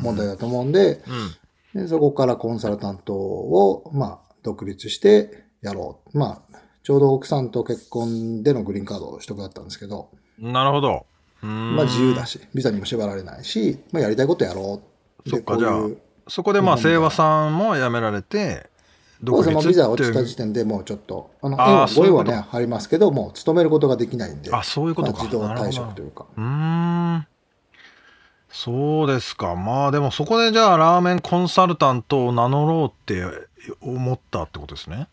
[0.02, 1.04] 問題だと思うんで、
[1.74, 6.18] うん、でそこからコンサルタントを、まあ、独立してやろう。
[6.18, 6.42] まあ、
[6.86, 11.08] ちょうど奥さんと結婚でのグリーンカードを取得だったんですけど、なるほど。
[11.42, 14.84] まあ自由だし、ビザにも縛られないし、まあやりたいことやろ
[15.26, 15.82] うそっか、じゃあ、
[16.28, 18.70] そこでまあ、清和さんも辞められて、
[19.24, 25.24] どうビザ落ちた時点でもうちょっと、あの、円は5円はね、ありますけど、もう勤めることができないんで、あ、そういうことか。
[25.24, 26.28] 自動退職というか。
[26.38, 27.26] うん。
[28.50, 29.56] そうですか。
[29.56, 33.24] まあでもそこでじゃあラーメンコンサルタントを名乗ろうって
[33.82, 35.08] 思ったってことですね。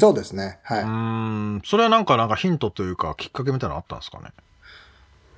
[0.00, 0.58] そうですね。
[0.64, 0.82] はい。
[0.82, 1.62] うん。
[1.64, 4.32] それはなんか、なんかヒントというか、きっかけみたいなのあったんですかね？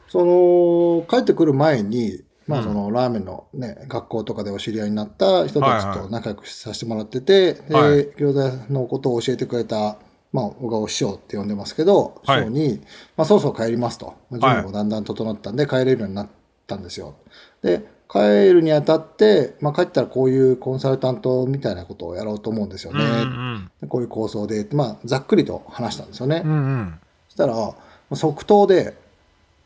[0.09, 9.97] その、帰ってくる前に、まあそのラーメンのね、学校とかでお知り合いになった人たちと仲良くさせてもらってて、はいはい、で、餃子のことを教えてくれた、
[10.33, 12.81] まあ、小川師匠って呼んでますけど、師匠に、
[13.17, 14.15] まあ、そろそろ帰りますと。
[14.31, 16.29] 準備もだんだん整ったんで、帰れるようになっ
[16.67, 17.15] たんですよ。
[17.63, 23.03] で、帰るにあたって、まあ、帰ったらこういうコンサルタントみたいなことをやろうと思うんですよね。
[23.03, 26.43] うんうん、こういう構想で、まあ、ざっくりと話したんですよね。
[26.45, 27.75] うんうん、そしたら、
[28.15, 28.95] 即答で、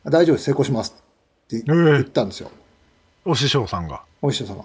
[0.04, 0.94] 大丈夫成功します
[1.46, 2.52] って言ったんですよ。
[3.24, 4.02] お師匠さんが。
[4.22, 4.64] お師匠様。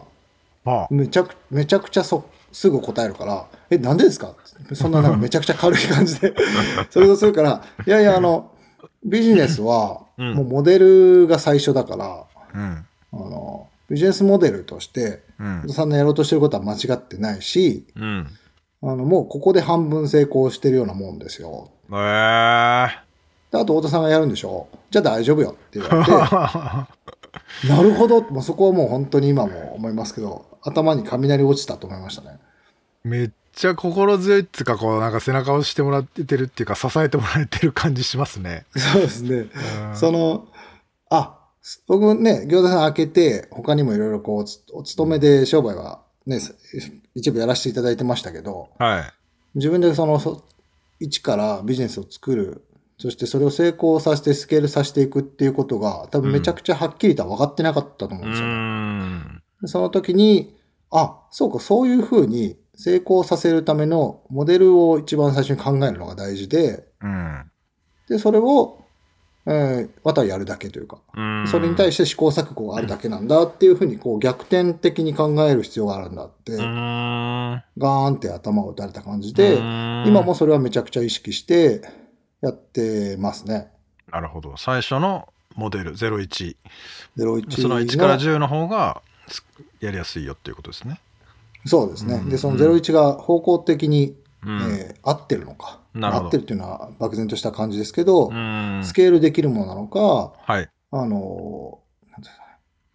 [0.66, 4.36] ああめちゃくめちゃくちゃそすぐ答えるから「えなんでですか?」
[4.74, 6.36] そんななんかめちゃくちゃ軽い感じで
[6.92, 8.52] それとするから「いやいやあの
[9.04, 18.28] ビジネスはもうモデルが最初だから、うん、あのビジネスモデルとして、うん、さんのやろうとしてることは間違ってないし、うん、
[18.82, 21.72] あのもうここで半分成功してるようなもんですよ。
[21.92, 22.88] へえー。
[23.52, 24.68] であと太田さんがやるんでしょ？
[24.90, 26.12] じゃあ大丈夫よって言われて
[27.68, 32.40] なるほど、もうそこはもう本当に今も思いますけど、頭に雷落ちたと思いましたね。
[33.04, 38.66] めっちゃ心強いっていうか、こう、なんか背中を押してもらってるっていうか、支えてもらえてる感じしますね。
[38.76, 39.48] そうですね。
[39.94, 40.48] その、
[41.10, 41.38] あ、
[41.88, 46.40] 僕ね、餃子さん開けて、他にもいろいろこう、お勤めで商売はね、
[47.16, 49.14] 一部やらせていただいてましたけど、はい。
[49.56, 50.20] 自分でその、
[51.00, 52.66] 一からビジネスを作る
[53.02, 59.42] そしてそれを成功させてスケールさせていくっていうことが、多分めちゃくちゃはっきりとは分かってなかったと思うんですよ、ね。
[59.66, 60.56] その時に、
[60.92, 67.52] あ、そうか、そういうふうに成功させるためのモデルを一番最初に考えるのが大事で、うん、
[68.08, 68.86] で、それを、
[69.48, 71.00] えー、あとはやるだけというか、
[71.48, 81.82] それに対して試行錯誤があるだけなんだっていうふうに、こう逆転的に考える必要があるんだって、ガーンって頭を打たれた感じで、今もそれはめちゃくちゃ意識して、
[82.42, 83.70] やってますね。
[84.12, 84.58] なるほど。
[84.58, 86.56] 最初のモデル01。
[87.18, 89.02] 01その1から10の方が
[89.80, 91.00] やりやすいよっていうことですね。
[91.66, 92.20] そうですね。
[92.30, 95.80] で、その01が方向的に、うん、えー、合ってるのか。
[95.94, 98.30] 合ってるっていうのは漠然とした感じですけど、
[98.84, 101.80] スケールできるものなのか、はい、あの、
[102.12, 102.42] なんていうか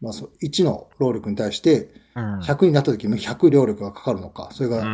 [0.01, 4.85] まあ、1の労力に対して100になった時も100労力がかかるのか、それが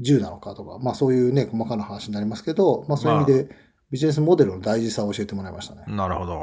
[0.00, 3.48] 10なのかとか、まあそういうね、細かな話になりますけど、まあそういう意味で、
[3.90, 5.82] ビジネスモデルの大事さを教えてもらいましたね。
[5.88, 6.38] なるほど。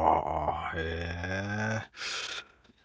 [0.75, 1.81] へえ。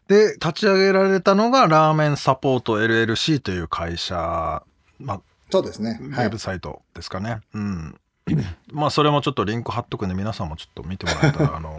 [0.09, 4.63] で、立ち上げられたのが、ラーメンサポート LLC という会社、
[5.01, 5.21] まあ、
[5.53, 6.01] そうですね。
[6.03, 7.31] ウェブサイトですかね。
[7.31, 7.95] はい、うん。
[8.73, 11.77] まあそれもちょっとリンク貼っとくんで皆さんもちょっと見てもらえたらあの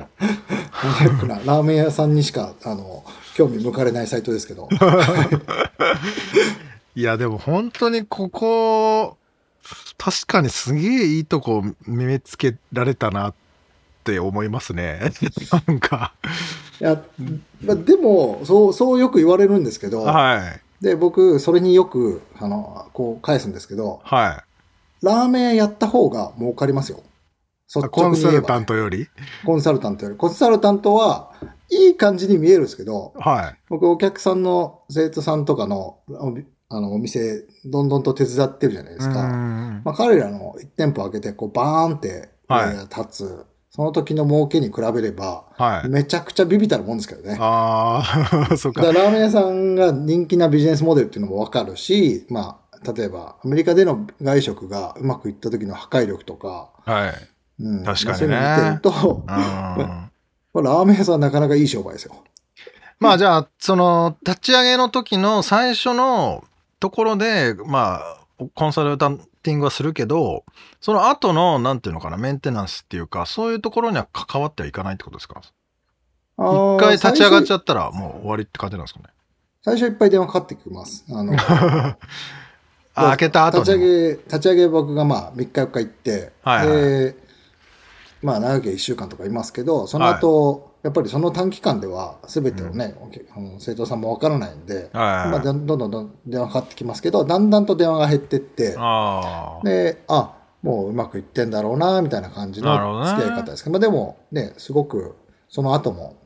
[1.45, 4.69] ラーメン屋さんにしかあの興味向かれないサイトですけど
[6.95, 9.17] いや、でも本当にここ、
[9.97, 13.33] 確かにすげえいいとこ目つけられたなっ
[14.03, 15.11] て思いますね。
[15.67, 16.13] なんか。
[16.79, 17.01] いや、
[17.63, 20.61] まあ、でも、そう、そうよく言われるんですけど、はい。
[20.83, 24.33] で、僕、それによく、あの、こう返すんですけど、は
[25.01, 25.05] い。
[25.05, 26.97] ラーメンやった方が儲かりますよ。
[26.97, 29.07] ね、コンサルタントより？
[29.45, 30.17] コンサルタントより。
[30.17, 31.31] コンサルタントは、
[31.71, 33.59] いい感じに見えるんですけど、はい。
[33.69, 35.99] 僕、お客さんの生徒さんとかの
[36.69, 39.13] あの、お店、どんどんと手伝ってるじゃないですか。
[39.85, 42.29] まあ、彼らの1店舗開けて、こう、バーンって、
[42.89, 47.37] 立つ、その時の儲けに比べれば、はい、めちゃくちゃビビたるもんですけどね。
[47.39, 48.03] あ
[48.51, 48.83] あ、 そっか。
[48.83, 57.63] だからラーメン屋さんが人気なビジネスモデルっていうのもわかるし、まあ、例えば、アメリカでの外食がうまくいった時の破壊力とか、はい。
[57.63, 58.13] うん、確かにね。
[58.13, 60.09] そういうの見てると、 まあ、
[60.53, 62.13] ラーメン屋さんはなかなかいい商売ですよ。
[62.99, 66.43] まあじゃあ、その、立ち上げの時の最初の
[66.79, 70.43] ところで、まあ、コンサルタンティングはするけど、
[70.81, 75.41] その後の、なんていうのかな、メンテナンスっていうか、そういうところには関わってはいかないってことですか？
[76.37, 79.05] 一回立ち上がっちゃったらもう終わりって感じなんですかね？
[79.61, 81.05] 最初いっぱい電話かかってきます。
[81.11, 81.97] あの、 あ
[83.09, 87.15] 開けた後立ち上げ、立ち上げ僕がまあ3日4日行って、はいはい、で、
[88.21, 92.95] まあ長きゃ1週間とかいますけど、その後、はいやっぱりその短期間では全てをね、
[93.37, 105.15] うん、生徒さんもわからないんで、はいまあ、どんどんどん電話かかってきますけど、だんだんと電話が減ってって、あで、あ、もううまくいってんだろうなみたいな感じの付き合い方ですけど、まあ、でもねすごく
[105.47, 106.17] その後も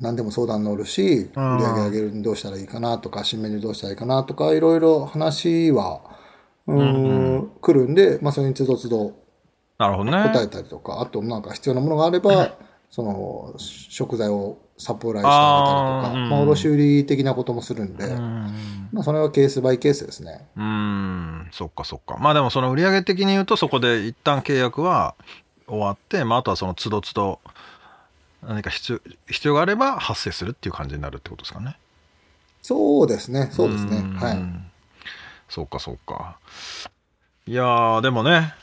[0.00, 6.00] 何でも相談乗るし、売り上げ上げるにどうしたらいいかなとか、新メニューどうしたらいいかなとか、いろいろ話は、
[6.66, 9.14] うん、来るんで、まあ、それにつどつど
[9.78, 12.56] 答えたりとか、あとなんか必要なものがあれば、
[12.90, 18.08] その食材をサプライしてあげたりとか、まあ、卸売的なこともするんで、
[18.92, 20.48] まあ、それはケースバイケースですね。
[20.56, 22.16] うん、そっかそっか。
[22.18, 25.14] まあでもその売上的に言うと、そこで一旦契約は
[25.68, 27.38] 終わって、まあ、あとはそのつどつど
[28.42, 31.76] 何か必要必要があれば発生するっていう感じになるってことですかね。
[32.62, 34.02] そうですね、そうですね。
[34.18, 34.38] はい。
[35.48, 36.38] そうか、そうか。
[37.46, 38.54] いやでもね、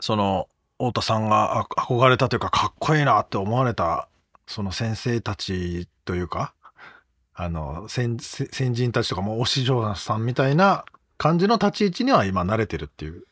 [0.00, 0.48] その、
[0.78, 4.08] 太田さんが憧れたというか、かっこいいなって思われた、
[4.46, 6.54] その先生たちというか、
[7.34, 10.84] あの、先先人たちとかも、推し嬢さんみたいな
[11.16, 13.24] 感じの立ち位置には今慣れてるっていう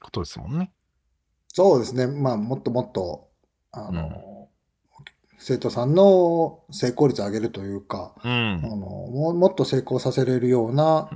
[0.00, 0.70] ことですもんね。
[1.48, 2.06] そうですね。
[2.06, 3.28] まあ、もっともっと、
[3.72, 4.48] あの、
[5.38, 11.08] 生徒さんの成功率を上げるというか、うん、あのももっと成功させれるような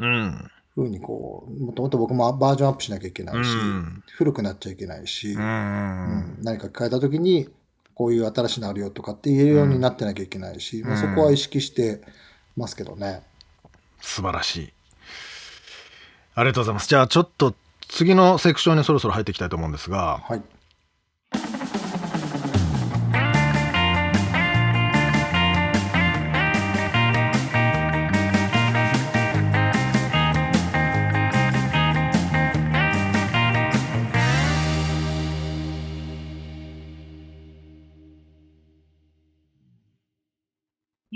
[0.75, 7.49] ふうにこう、もっともっと僕もバージョンアップしなきゃいけないし、うん、古くなっちゃいけないし、うん、何か変えた時に、
[7.95, 12.01] こういう新しいのあるよとかって言えるようになってなきゃいけないし、まあ、そこは意識して
[12.57, 13.23] ますけどね。
[14.01, 14.73] 素晴らしい。
[16.35, 16.89] ありがとうございます。
[16.89, 17.55] じゃあちょっと
[17.89, 20.43] 次のセクションにそろそろ入っていきたいと思うんですが、はい。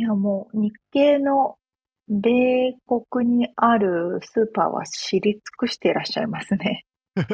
[0.08, 1.56] や、もう日系の
[2.08, 2.76] 米
[3.12, 6.84] 国にあるスーパーは知り尽くしていらっしゃいますね。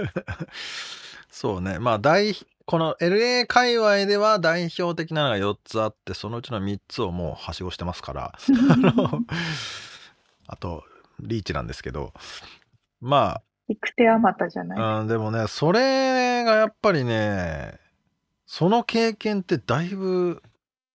[1.31, 1.79] そうね。
[1.79, 2.35] まあ、大、
[2.67, 8.33] この LA 界隈では代表的なのが4つあって、そのうちの3つをもうはしごしてますから、
[10.47, 10.85] あと、
[11.21, 12.13] リーチなんですけど、
[13.01, 13.43] まあ。
[13.69, 15.01] 行く手あまたじゃない。
[15.01, 17.79] うん、でもね、それがやっぱりね、
[18.47, 20.43] その経験ってだいぶ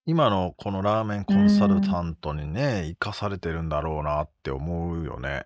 [0.10, 5.45] 今のこのラーメンコンサルタントにね、生かされてるんだろうなって思うよね。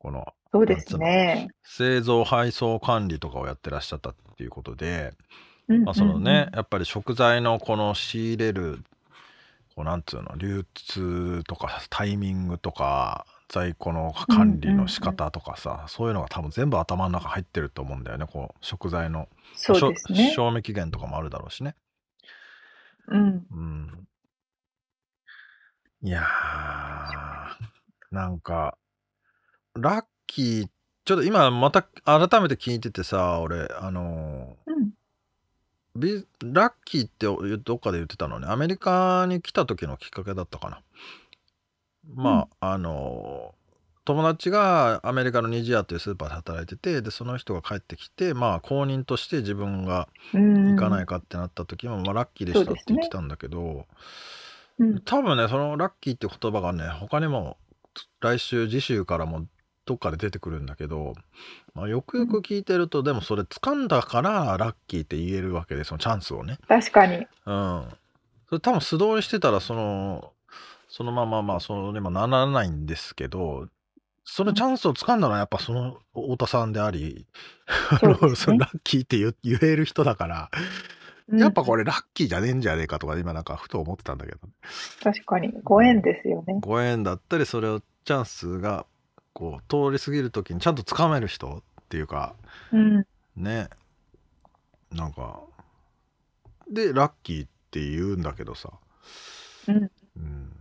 [0.00, 1.46] この、そうですね。
[1.62, 5.12] 製造配送管理とかをやってらっしゃったっていうことで、
[5.68, 8.82] まあそのね、やっぱり食材のこの仕入れる、
[9.76, 18.26] こうなんつうの、流通とかタイミングとか、在庫の管理の仕方とかさ、そういうのが多分全部頭の中入ってると思うんだよね。
[18.26, 20.32] こう食材の、そうですね。
[20.34, 21.76] 賞味期限とかもあるだろうしね。
[23.08, 23.46] うん。
[23.50, 24.08] うん。
[26.02, 26.22] いや
[28.12, 28.78] なんか、
[29.74, 30.68] ラッキー、
[31.04, 34.90] ちょっと今また改めて聞いててさ、俺、あのうん。
[35.96, 37.26] ビラッキーって
[37.58, 40.82] どっかで言ってたのね、アメリカに来た時のきっかけだったかな。
[42.14, 43.54] まあ、あの
[44.08, 53.84] 友達がアメリカのニジアというスーパーで働いててでその人が帰ってきてまあ公認として自分が行かないかってなった時も、まあ、ラッキーでしたって言ってたんだけど、
[54.78, 57.58] うん、多分ねそのラッキーって言葉がね他にも
[58.20, 59.46] 来週次週からも
[59.84, 61.12] どっかで出てくるんだけど、
[61.74, 66.56] まあ、よくよく聞いてると、うん、でもそれ掴んだからラッキーって言えるわけでそのチャンスをね。
[66.66, 67.16] 確かに。
[67.16, 67.26] うん。
[68.48, 70.32] それ多分素通りしてたらその
[70.88, 73.68] そのまままあそれもならないんですけど
[74.30, 77.26] そのチャンスを掴んだのはやっぱその太田さんであり、
[77.98, 80.50] そう そのラッキーって言言える人だから、
[81.32, 84.40] やっぱこれラッキーじゃねえんじゃねえかとか今なんかふと思ってたんだけど。
[85.02, 86.58] 確かに、ご縁ですよね。
[86.60, 88.84] ご縁だったり、それをチャンスが
[89.32, 92.34] こう通り過ぎる時にちゃんと掴める人っていうか、
[92.70, 93.06] うん。
[93.34, 93.70] ね。
[94.92, 95.40] なんか、
[96.70, 98.74] で、ラッキーって言うんだけどさ、
[99.68, 99.90] うん。
[100.16, 100.57] うん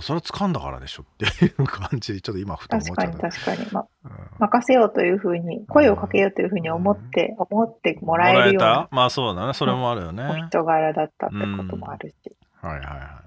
[0.00, 3.66] それは掴んだからでしょっていう感じ、ちょっと今ふと思っちゃ確かに確かに。
[3.70, 8.88] ま、うん、任せようというふうに、声をかけようというふうに思って、うん、思ってもらえるような。
[8.90, 9.54] まあそうだね。
[9.54, 10.24] それもあるよね。
[10.24, 12.14] お人柄だったってこともあるし。
[12.62, 13.24] うん、はいはいはい。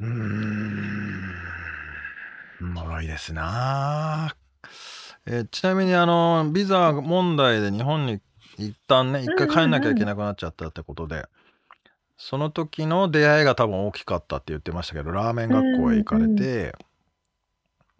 [0.00, 1.34] うん。
[2.60, 4.34] おもろいですな
[5.26, 8.20] えちなみにあの、ビザ問題で日本に
[8.56, 11.26] 一旦ね、一回帰んなきゃいけなくなっちゃったってことで、
[12.18, 16.74] その時の出会いが多分大きかったって言ってましたけど、ラーメン学校へ行かれて、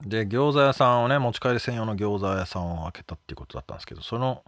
[0.05, 4.45] で、餃子屋さんをね、持ち帰り専用の餃子屋さんを開けたっていうことだったんですけど、その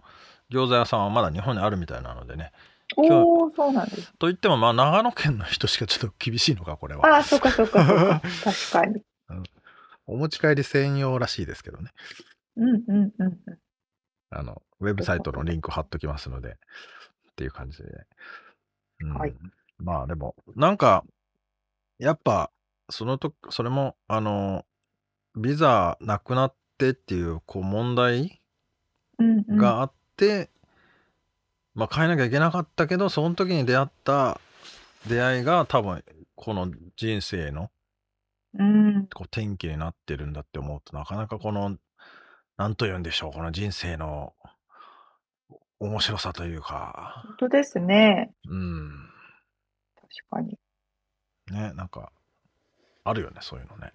[0.51, 2.51] 餃子屋さんはまだ日本にあるみたいなのでね。
[2.97, 4.13] おお、そうなんです。
[4.19, 7.05] と言っても、まあ、長野県の人しかちょっと厳しいのか、これは。
[7.07, 8.21] ああ、そうか、そうか、そうか。
[8.43, 9.01] 確かに。
[10.05, 11.91] お持ち帰り専用らしいですけどね。
[12.57, 13.57] うんうんうんうん。
[14.29, 16.55] あの、ウェブサイトのリンク貼っときますので、っ
[17.37, 18.05] ていう感じで。
[19.01, 19.33] うん、はい。
[19.83, 21.03] まあでも、なんか、
[21.99, 22.51] やっぱ、
[22.89, 24.65] そのとそれも、あの、
[25.35, 28.41] ビザなくなってっていう、こう、問題
[29.19, 29.57] うんうん。
[29.57, 30.49] があって、
[31.73, 34.39] まあ、変えなきゃいけなかったけど、その時に出会った
[35.07, 36.03] 出会いが多分、
[36.35, 37.69] この人生の、
[38.53, 39.07] うん。
[39.13, 41.77] こう、転機になってるんだって思うと、なかなかこの、
[42.57, 44.33] なんと言うんでしょう、この人生の
[45.79, 47.23] 面白さというか。
[47.25, 48.33] 本当ですね。
[48.47, 49.10] うん。
[50.29, 50.57] 確かに。
[51.51, 52.11] ね、なんか、
[53.03, 53.93] あるよね、そういうのね。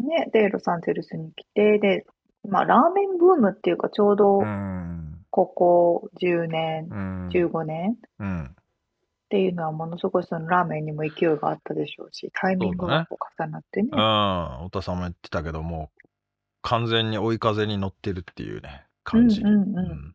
[0.00, 2.06] ね、で、ロサンゼルスに来て、で、
[2.48, 4.42] まあ、ラーメンブームっていうか、ちょうど、
[5.30, 8.48] ここ10年、うん、15年、うん、っ
[9.30, 13.88] ていうのは、ものすごいそのラーメンにも勢いがあったでしょうし、タイミングがこう重なってね。
[13.92, 15.90] うん、太田さんも言ってたけども、
[16.62, 19.40] 完全に追い風に乗ってるっていうね、感じ。
[19.40, 20.14] うんうんうん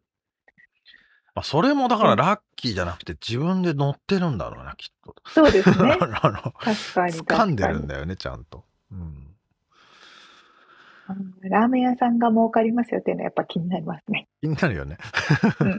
[1.35, 5.15] まあ、それもだからラッキーじゃなくて自分で乗ってるんだろうな、きっと。
[5.27, 5.97] そうですね。
[6.21, 7.13] あの、確かに。
[7.13, 8.63] 掴んでるんだよね、ちゃんと。
[8.91, 9.25] うん。
[11.41, 14.27] ラーメン屋さんが儲かりますよっていうのはやっぱ気になりますね。
[14.41, 14.97] 気になるよね。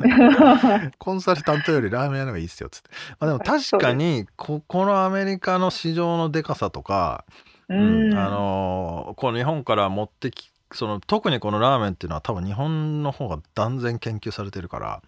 [0.98, 2.90] コンサルタントよりラーメン屋の方がいいっすよ、つって。
[3.20, 7.24] まあ、でも確かに、こ、このアメリカの市場のでかさとか、
[7.70, 15.02] うん、あのこの日本から持ってきその特にこのラーメンっていうのは多分日本の方が断然研究されてるから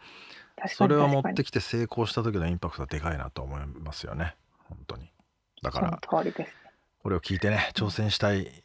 [0.69, 4.37] それを持ってきて成功した時のインパクトはでかいなと思いますよね。
[4.69, 5.11] 本当に。
[5.63, 8.63] だからこれを聞いてね挑戦したい。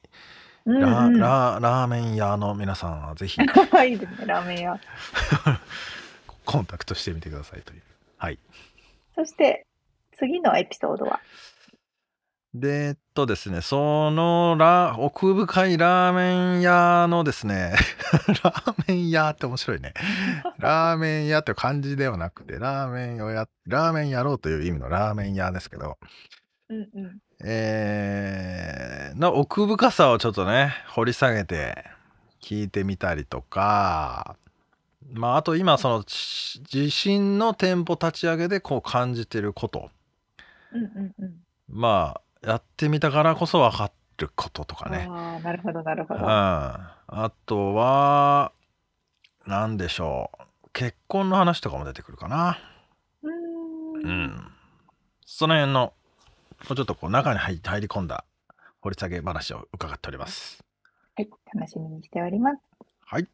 [0.66, 1.18] ラうん。
[1.18, 3.40] ララーメン屋の皆さんはぜひ。
[3.42, 4.80] いいですね、ラーメン屋。
[6.46, 7.82] コンタクトしてみてくださいという。
[8.18, 8.40] はい。
[9.16, 9.66] そして、
[10.18, 11.22] 次のエピソードは？
[12.60, 17.76] で、えっとですね、そのラ奥深いラーメン屋のですね、
[18.44, 19.94] ラーメン屋って面白いね。
[20.60, 25.98] ラーメン屋って感じではなくて、ラーメンをや、ラーメンやろうという意味のラーメン屋ですけど、
[26.70, 27.20] うんうん。
[27.44, 31.86] えー、の奥深さをちょっとね、掘り下げて
[32.42, 34.36] 聞いてみたりとか、
[35.14, 39.90] まあ、あと今、その、地震の店舗立ち上げでこう感じてること。
[40.74, 41.36] うんうんうん。
[41.70, 45.08] まあ、やってみたからこそ分かることとかね。
[45.10, 46.22] ああ、なるほど、なるほど。
[46.22, 46.28] うん。
[46.28, 48.54] あとは、
[49.46, 50.70] なんでしょう。
[50.72, 52.58] 結婚の話とかも出てくるかな。
[53.22, 53.96] うん。
[53.98, 54.52] うん。
[55.26, 55.92] その辺のも
[56.72, 58.24] うちょっとこう中に入り込んだ
[58.80, 60.64] 掘り下げ話を伺っております。
[61.18, 62.58] はい、楽しみにしております。
[63.06, 63.28] はい。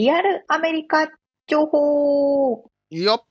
[0.00, 1.08] リアルアメリカ
[1.46, 3.26] 情報よ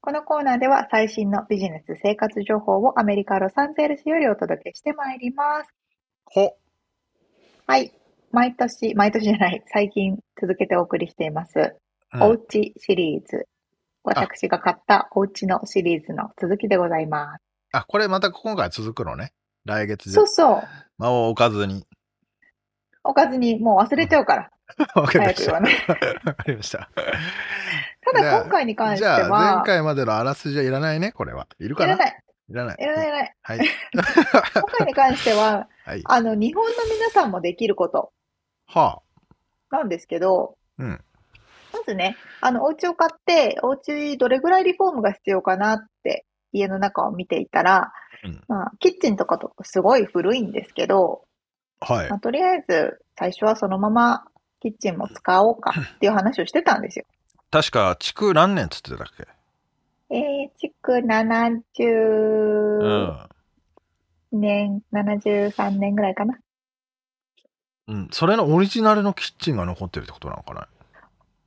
[0.00, 5.72] このコーナーでは最新のビジネス生活情報をアメリカ・ロサンゼルスよりお届けしてまいります。
[6.24, 6.56] ほ
[7.68, 7.92] はい。
[8.32, 11.76] 毎年、毎年じゃない、最近続けてお送りしています。
[12.14, 13.46] うん、おうちシリーズ。
[14.02, 17.44] 私が買ったおうちのシリーズの続きでございます。
[17.70, 19.30] あ、これまた今回続くのね。
[19.64, 20.10] 来月で。
[20.10, 20.62] そうそう。
[20.98, 21.86] 間を置かずに。
[23.04, 24.50] 置かずに、もう忘れちゃうから。
[24.94, 25.52] わかりました。
[25.54, 26.90] わかりました。
[28.12, 29.16] ただ今回に関しては。
[29.16, 31.46] じゃあ前回までのあらすじはいらないね、これは。
[31.58, 31.94] いるかな？
[31.94, 32.22] いらない。
[32.48, 32.76] いらない。
[32.78, 33.34] いらない、いらない。
[33.42, 33.58] はい。
[33.92, 38.12] 今回に関しては、はい、あの、日本の皆さんもできること。
[38.66, 39.00] は
[39.72, 39.76] あ。
[39.76, 41.04] なんですけど、うん。
[41.72, 47.92] まずね、あの、お家を買って、お家どれぐらいリフォームが必要かなって、家の中を見ていたら、
[48.24, 51.24] うん、まあ、キッチンとかとすごい古いんですけど、
[51.80, 52.10] はい。
[52.10, 54.26] まあ、とりあえず、最初はそのまま
[54.66, 57.04] キッチンも使おうかっていう話をしてたんですよ。
[57.52, 59.28] 確か、築何年つってたっけ？
[60.10, 63.28] えー、築70
[64.32, 66.36] 年、うん、73年ぐらいかな。
[67.86, 70.66] うん、それのオリジナルのキッチンが残ってるってことなのかな？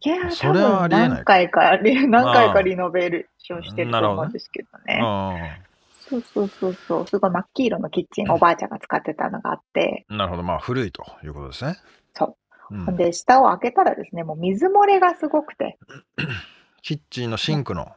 [0.01, 1.09] いや、それはありえない。
[1.09, 5.61] 何回か、何回かリノベーションしてると思うんですけどね。
[6.09, 7.07] そうそうそうそう。
[7.07, 10.05] すごい真っ黄色のキッチン、おばあちゃんが使ってたのがあって。
[10.07, 10.43] なるほど。
[10.43, 11.76] まあ、古いということですね。
[12.13, 12.36] そう。
[12.72, 15.78] うん、で、下を開けたらですね、もう水漏れがすごくて。
[16.82, 17.91] キッチンのシンクの。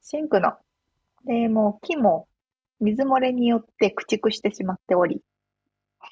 [0.00, 0.54] シンクの。
[1.24, 2.28] で、もう木も
[2.80, 5.22] 水漏れによって駆逐してしまっており、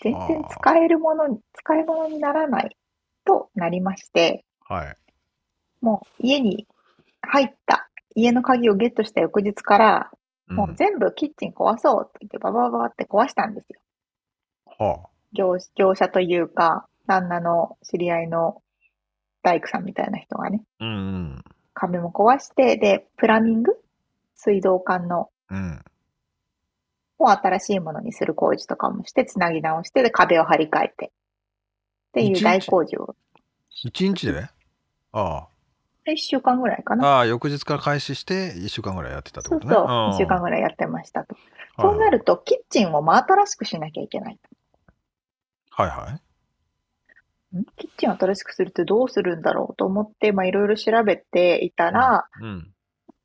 [0.03, 2.77] 全然使えるものに、使い物にならない
[3.25, 4.97] となりまして、はい。
[5.81, 6.67] もう家に
[7.23, 10.11] 入った家の鍵をゲットした翌日から、
[10.49, 13.81] もう全部キッチン壊そうって言ってババババって壊したんですよ。
[14.79, 15.09] はあ。
[15.33, 18.63] 業業者というか、旦那の知り合いの
[19.43, 21.45] 大工さんみたいな人がね、うんうん。
[21.75, 23.73] 壁も壊して、で、プラミング？
[24.37, 25.83] 水道管の、うん。
[27.19, 31.07] を新しいものにする工事とかもして、つなぎ直して、で、壁を張り替えて。
[31.07, 31.11] っ
[32.13, 33.17] ていう大工事を、
[33.83, 34.49] 一日で？
[35.13, 35.49] あ
[36.07, 36.97] 一週間ぐらいかあ。
[36.97, 37.07] な。
[37.09, 39.75] ああ、翌日から開始して、一週間ぐらいやってたってことね。
[39.75, 41.35] そうそう、一週間ぐらいやってましたと。
[41.35, 41.43] はい
[41.83, 44.39] そうなると、キッチンを真新しくしなきゃいけない。
[45.71, 46.21] はいはい。
[47.59, 47.65] ん？
[47.77, 52.73] キッチンを新しくするってどうするんだろうと思って、まあ、いろいろ調べていたら、うん。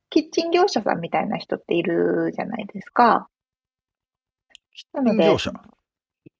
[0.09, 3.28] キッチン業者さんみたいな人っているじゃないですか。
[4.93, 5.51] なので業者？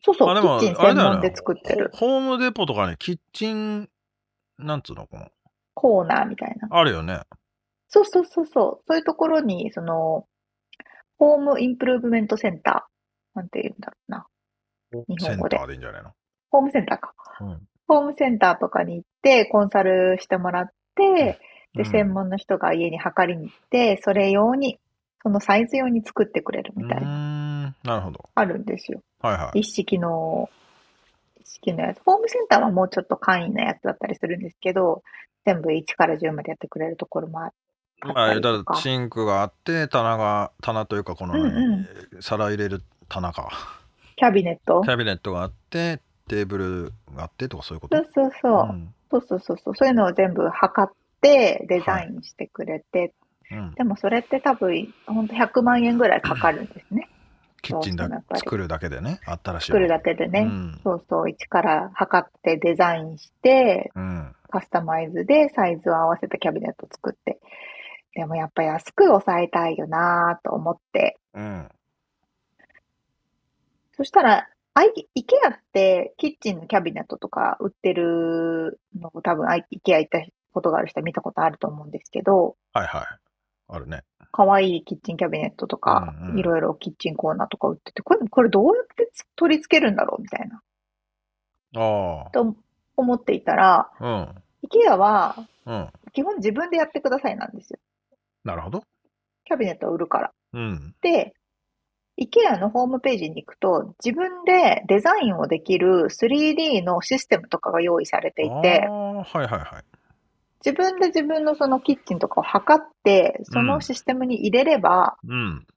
[0.02, 3.90] そうそう、キッチン専門で作ってるホホームデポとかね、キッチン、
[4.60, 5.30] なんつうのこの、
[5.74, 6.68] コーナーみたいな。
[6.70, 7.22] あるよね。
[7.90, 8.84] そうそうそうそう。
[8.88, 10.28] そういうところに、その、
[11.18, 14.28] ホームインプルーブメントセンター、なんて言うんだろうな。
[15.08, 16.12] 日セン本語でターでいいんじゃないの？
[16.52, 17.14] ホームセンターか。
[17.42, 17.68] うん。
[17.88, 21.40] ホームセンターとかに行って、コンサルしてもらって、
[21.74, 24.80] で、うん専門の人が家に測りに行って、それ用に、
[25.22, 27.76] そのサイズ用に作ってくれるみたいうな、ん。
[27.84, 28.30] なるほど。
[28.34, 29.02] あるんですよ。
[29.20, 29.60] はいはい。
[29.60, 30.50] 一式の、
[31.42, 32.02] 一式のやつ。
[32.06, 35.04] ホームセンターはもうちょっと簡易なやつだったりするんですけど、
[35.46, 37.50] 全部1から10までやってくれるところもああっ
[38.02, 38.40] たまあ。
[38.40, 41.88] だからシンクがあって、棚が、棚というか、この、うんうん
[42.22, 43.50] 皿入れる棚か。
[44.16, 47.98] キャビネットキャビネットがあって、テーブルがあってとかそういうこと？
[47.98, 48.74] そうそうそう。
[48.74, 49.76] んそうそうそうそう。
[49.76, 53.14] そういうのを全部測ってデザインしてくれて、
[53.52, 57.08] うんでもそれって多分、ほんと100万円ぐらいかかるんですね。
[57.62, 59.68] キッチンだ作るだけでね、新しい。
[59.68, 60.42] 作るだけでね。
[60.42, 60.80] うん。
[60.84, 64.36] そうそう、一から測ってデザインして、うん。
[64.50, 67.40] カスタマイズでサイズを合わせたキャビネット作って。
[68.14, 71.18] でもやっぱ安く抑えたいよなぁと思って。
[71.34, 71.70] うん。
[73.98, 74.48] そしたら、
[74.78, 80.20] アイ、イケアってキッチンのキャビネットとか売ってるのを多分アイイケア行った
[80.52, 83.06] ことがある人は見たことあると思うんですけど、はいはい。
[83.70, 84.04] あるね。
[84.34, 90.62] 可愛いキッチンキャビネットとかうんう、んいろいろキッチンコーナーとか売ってて、これ、これどうやってつ取り付けるんだろうみたいな、
[91.74, 92.56] あと
[92.98, 94.36] 思っていたら、あ。
[94.62, 95.76] イケアはうん。
[95.76, 95.90] うん。
[96.12, 97.80] 基本自分でやってくださいなんですよ。
[98.44, 98.84] なるほど。
[99.46, 100.32] キャビネットを売るから。
[100.54, 100.96] うん。
[101.02, 101.34] で、
[102.20, 109.98] IKEA のホームページに行くと、自分でデザインをできる 3D のシステムとかが用意されていてはいはいはい。
[110.66, 115.68] 自分で自分のそのキッチンとかを測って、そのシステムに入れれば、うん。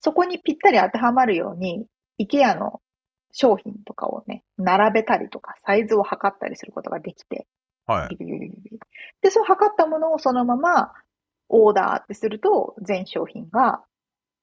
[0.00, 1.84] そこにぴったり当てはまるように、
[2.20, 2.80] IKEA の
[3.32, 7.46] 商品とかをね、並べたりとか、サイズを測ったりすることができて、
[7.86, 8.16] はい。
[9.20, 10.92] で、その測ったものをそのまま
[11.48, 13.82] オーダーってすると、全商品が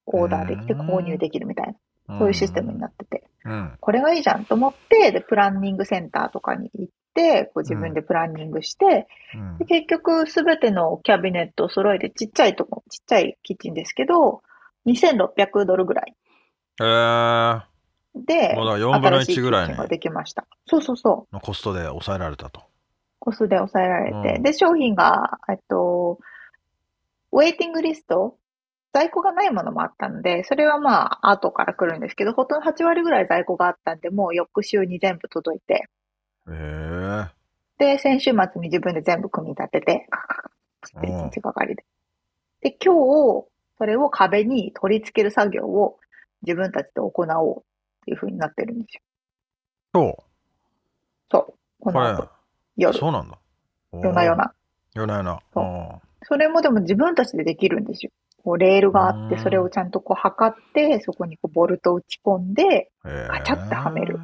[0.08, 1.76] オーダーできて購入できるみたい
[2.08, 3.78] な、そういうシステムになってて、うん。
[3.80, 9.58] これがいいじゃんと思って、で、プランニングセンターとかに行って、こう自分でプランニングして、うん。
[9.58, 14.42] で結局すべてのキャビネットを揃えて、ちっちゃいとこ、ちっちゃいキッチンですけど、
[14.86, 16.16] 2600ドルぐらい。
[16.80, 17.62] えー、
[18.16, 20.46] で、もうだから4分の1新しいぐらいにキッチンができました。
[20.68, 21.34] そうそうそう。
[21.34, 22.62] のコストで抑えられたと。
[23.20, 24.44] コスで抑えられて、うん。
[24.44, 26.20] で、商品が、えっと、
[27.32, 28.38] ウェイティングリスト、
[28.94, 35.90] 在庫がないものもあったので、それはまあ、後から来るんですけど、ほとんど8割ぐらい在庫があったんで、もう翌週に全部届いて、
[36.48, 37.30] えー、
[37.78, 41.86] で、先週末に自分で全部組み立てて、カカカカって一日がかりで。
[42.62, 46.00] で、今日、それを壁に取り付ける作業を
[46.42, 47.64] 自分たちで行おうっ
[48.06, 49.02] ていう風になってるんですよ。
[49.94, 50.24] そ
[51.30, 51.54] そう。
[51.80, 51.94] こう。
[51.94, 52.30] これの後、、
[52.78, 53.38] 夜、そうなんだ。
[53.94, 54.54] 夜な夜な。
[54.94, 55.40] 夜な夜な。
[55.54, 58.12] そうあそれもでも自分たちでできるんですよ。
[58.44, 64.20] こうレールがあって、うんそれをちゃんとこう測って、そこにこうボルトを打ち込んで、カチャってはめる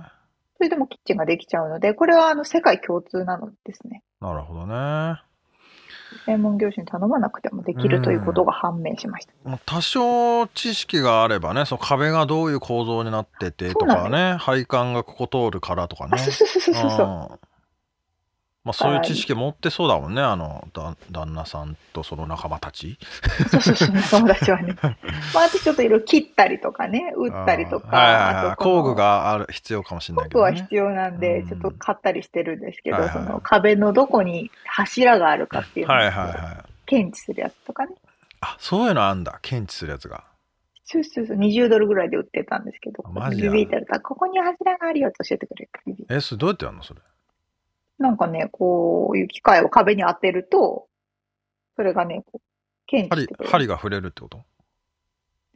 [0.58, 4.02] それでもキッチンができちゃうので、これはあの世界共通なのですね。
[4.22, 5.22] なるほどね。
[6.26, 9.34] 専門業者に頼まなくてもできるということが判明しました。
[9.44, 16.12] まあ多少知識があればね、その壁がどういう構造になっててとかね、配管がここ通るからとかね。
[16.14, 17.40] あ、そうそうそうそうそう。
[18.66, 22.98] うんまあそういう知識持ってそうだもんね、あの、だ旦那さんとその仲間たち。
[23.52, 24.74] そうそうそう、 友達はね。
[24.82, 30.52] まあ、あとちょっといろいろ切ったりとかね、打ったりとか、うんはいはいはいあ工具がある必要かもしれないけどね。
[30.52, 36.74] 工具は必要なんで、うんちょっと買ったりしてるんですけど、はいはいその壁のどこに柱があるかっていうのをはいはいはい。
[36.86, 37.96] 検知するやつとかね。
[38.40, 39.40] あ、そういうのあんだ。
[39.42, 40.24] 検知するやつが。
[40.86, 46.06] そうそうそう、20ドルぐらいで売ってたんですけど、ビビってやると、ここに柱があるよって教えてくれる。
[46.10, 47.02] え、それどうやってやるのそれ？
[48.00, 50.88] なんかね、こういう機械を壁に当てると、
[51.76, 52.42] それがね、こう
[52.88, 53.50] 検知し針。
[53.50, 54.44] 針が触れるってこと？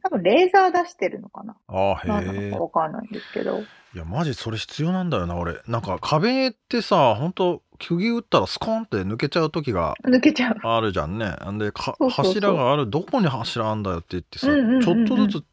[0.02, 1.56] 多分レーザー出してるのかな？
[1.66, 2.50] ああ、へえ。
[2.52, 3.58] かわかんないんですけど。
[3.58, 5.60] いや、マジそれ必要なんだよな、俺。
[5.66, 10.56] なんか壁ってさ、ほんと、釘打ったらスコーンって抜けちゃう時が抜けちゃう。
[10.62, 11.34] あるじゃんね。
[11.50, 11.72] んで、
[12.10, 15.44] 柱がある、どこに柱あんだよって言ってさ、ちょっとずつ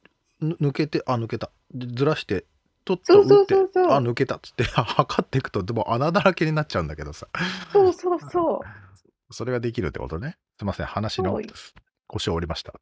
[0.41, 1.49] ぬ抜けて、あ、抜けた。
[1.73, 2.45] でずらして、
[2.86, 3.93] ちょっそうそと打って、うそうそう。
[3.93, 7.27] あ、抜けたっつって 測っていくと、でも穴だらけになっちゃうんだけどさ。
[7.73, 8.59] そうそうそう。
[9.33, 10.38] それができるってことね。
[10.57, 11.41] すいません、話の
[12.07, 12.73] 腰を折りました。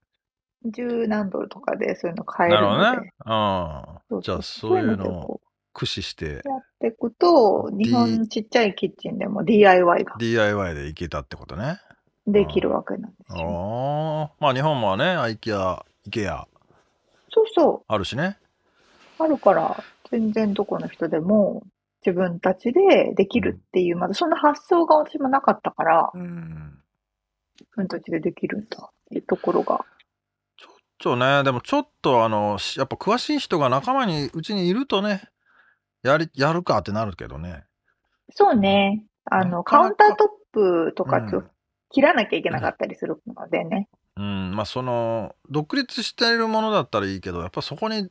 [0.65, 2.77] 十何ドルとかでそういうの買えるので。
[2.77, 3.35] なるほど
[4.11, 4.11] ね。
[4.11, 4.21] うん。
[4.21, 5.41] じゃあ、そういうのをこ
[5.73, 6.41] 駆使してうやっ
[6.79, 11.79] ていくと、D- 日本のちっちゃいキッチンでも DIY が DIY でいけたってことね。
[12.27, 14.29] できるわけなんですよ。
[14.29, 14.35] ああ。
[14.39, 16.45] まあ日本もね、IKEA、IKEA
[17.29, 18.37] そうそあるしね。
[19.19, 19.23] う。
[19.23, 19.83] あるから、
[20.13, 21.63] 全然どこの人でも
[22.05, 26.79] 自分たちでできるっていう、まだそんな発想が私もなかったから、うん。
[27.59, 29.83] 自分たちでできるんだっていうところが。
[30.59, 35.23] ちょっとね、でもちょっとあの、しやっぱ詳しい人が仲間にうちにいるとね、
[36.03, 37.63] やり、やるかってなるけどね。
[38.29, 39.03] そうね。
[39.25, 41.53] あの、カウンタートップとかちょっうんと
[41.89, 43.89] 切らなきゃいけなかったりするのでね。
[44.15, 48.09] うん、まあその、独立しているものだったらいいけど、やっぱそこに、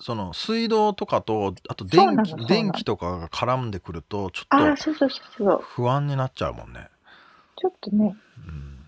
[0.00, 4.56] その水道とかと、あと電気電気とかが絡んでくると、ちょっと。
[5.58, 6.88] 不安になっちゃうもんね。
[7.56, 8.16] ちょっとね。
[8.46, 8.76] うん。
[8.78, 8.86] だ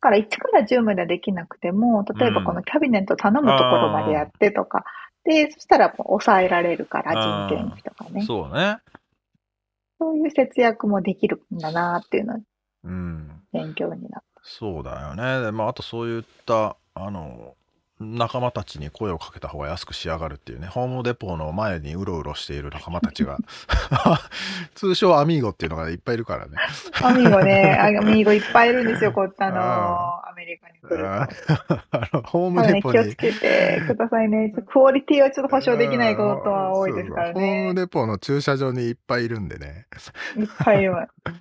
[0.00, 4.84] から1から10まではできなくても、例えばこのキャビネット頼むところまでやってとか、
[5.24, 7.12] で、そしたら抑えられるから、
[7.48, 8.26] 人件費とかね。
[8.26, 8.78] そうね。
[9.98, 12.40] そういう節約もできるんだなっていうの
[12.84, 13.42] うん。
[13.52, 15.40] 勉強になっそうだよね。
[15.40, 17.54] でまあ、あとそういった、あの、
[18.02, 23.38] 仲間たちに声をかけた方が安く仕上がるっていうね、ホームデポの前にうろうろしている仲間たちが、
[24.74, 26.52] 通称アミーゴっていうのがいっぱいいるからね。
[26.92, 27.08] た。
[27.08, 32.16] アミーゴね、アミーゴいっぱいいるんですよ、 こっちあのあアメリカに来るあと。
[32.18, 34.54] のホームデポに気をつけてくださいね。
[34.66, 37.74] クオリティはちょっと保証できないことは多いですからそうそうホームね。
[37.74, 39.86] デポの駐車場にいっぱいいるんでね。
[40.36, 40.92] いっぱいいる。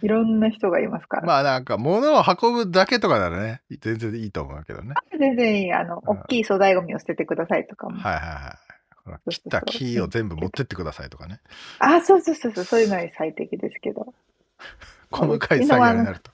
[0.02, 1.28] いろんな人がいますから。
[1.28, 4.96] まあなんか物を運ぶだけとかならね、全然いいと思うけどね。
[5.18, 5.74] 全然いい。
[5.74, 7.98] あの、うん大きい粗大ゴミを捨ててくださいとかも。
[7.98, 9.30] はいはいはい。
[9.30, 11.40] 切った木を全部持ってってくださいとかね。
[11.80, 14.14] あ、そうそうそうそう、そういうのに最適ですけど。
[15.10, 16.32] 細かい作業になると。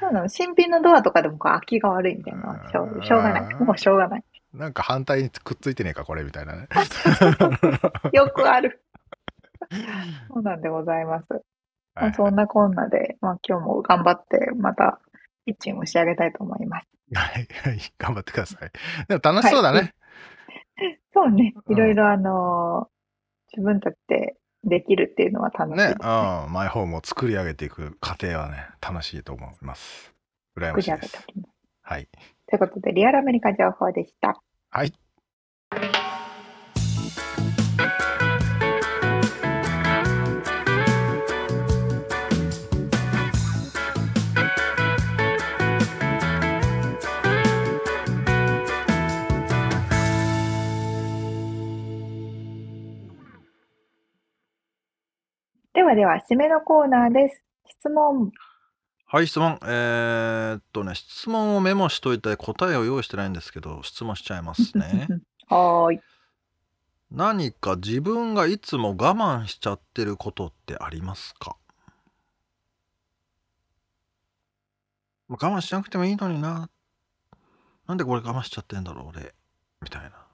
[0.00, 0.28] そうなの。
[0.28, 3.54] 新品のドアとかでもこう空きが悪いみたいなしょうしょうがない。
[3.54, 4.24] もうしょうがない。
[4.52, 6.68] なんか反対にくっついてねえか、これみたいなね。
[8.12, 8.82] よくある。
[10.28, 11.26] そうなんでございます。
[11.30, 15.00] まあ、はいそんなこんなで、まあ今日も頑張って、また、
[15.44, 16.95] キッチンを仕上げたいと思います。
[17.14, 18.70] はい、はい 頑張ってください。
[19.08, 19.94] でも楽しそうだね。
[21.14, 21.54] そうね。
[21.66, 22.96] うんいろいろあのー
[23.56, 25.94] 自分たちでできるっていうのは楽しいね、ね。
[25.98, 30.12] うん、マイホームを作り上げていく過程はね、楽しいと思います。
[30.56, 31.24] 羨ましいです。
[31.82, 32.08] はい。
[32.48, 34.42] ということで、リアルアメリカ情報でした。
[34.70, 34.92] はい。
[55.86, 57.44] はでは、締めのコーナーです。
[57.68, 58.32] 質問。
[59.06, 59.58] はい、質問。
[59.62, 65.06] えーっとね、質問をメモしといて答えを用意してないんですけど、質問しちゃいますね。
[65.48, 66.00] はーい。
[67.12, 71.56] 何か自分がいつも我慢しちゃってることってありますか？
[75.28, 76.68] 我慢しなくてもいいのにな。
[77.86, 79.36] なんでこれ我慢しちゃってんだろう、俺。
[79.80, 80.26] みたいな。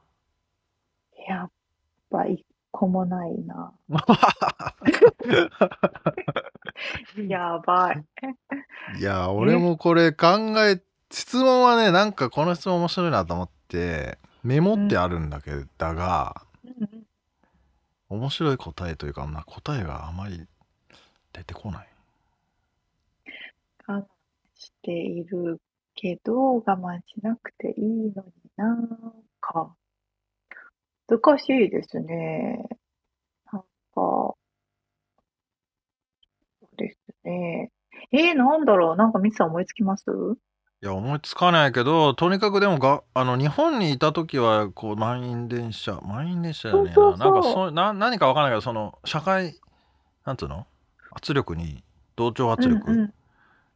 [1.29, 1.51] やっ
[2.11, 2.43] ぱ一
[2.83, 3.73] 個もないな。
[7.29, 8.05] やばい。
[8.99, 10.27] いや、俺もこれ考
[10.67, 16.45] え、質問はね、なんかこの質問面白いなと思って、メモってあるんだけど、だが、
[18.09, 20.49] 面白い答えというか、まあ、答えがあまり
[21.33, 21.89] 出てこない。
[23.87, 24.05] 我慢
[24.57, 25.61] している
[25.95, 28.77] けど、我慢しなくていいのにな
[29.41, 29.77] か。
[31.21, 32.65] 難しいですね。
[33.53, 34.37] なんか、そ
[36.63, 37.71] うですね。
[38.13, 40.05] えー、なんだろうなんかミツさん思いつきます？
[40.83, 46.95] いや、思いつかないけど、とにかくでもが、あの、日本にいた時は、こう、満員電車、満員電車じゃねえな。
[46.95, 49.55] そうそうそうなんかそう、な、何かわかんないけど、その、社会、
[50.25, 50.67] なんつうの？
[51.13, 51.85] 圧力に、
[52.17, 53.15] 同調圧力うんうん。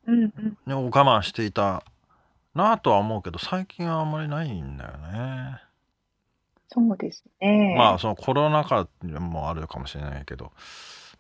[0.06, 0.58] うんうん。
[0.66, 1.84] に我慢していた
[2.54, 5.60] なとは思うけど、最近はあんまりないんだよね。
[6.68, 7.74] そうですね。
[7.76, 8.88] まあ、そのコロナ禍
[9.20, 10.52] もあるかもしれないけど、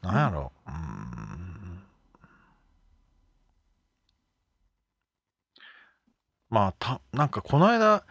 [0.02, 0.70] なんやろう。
[0.70, 1.82] うーん。
[6.50, 8.04] まあ、た、なんかこの間、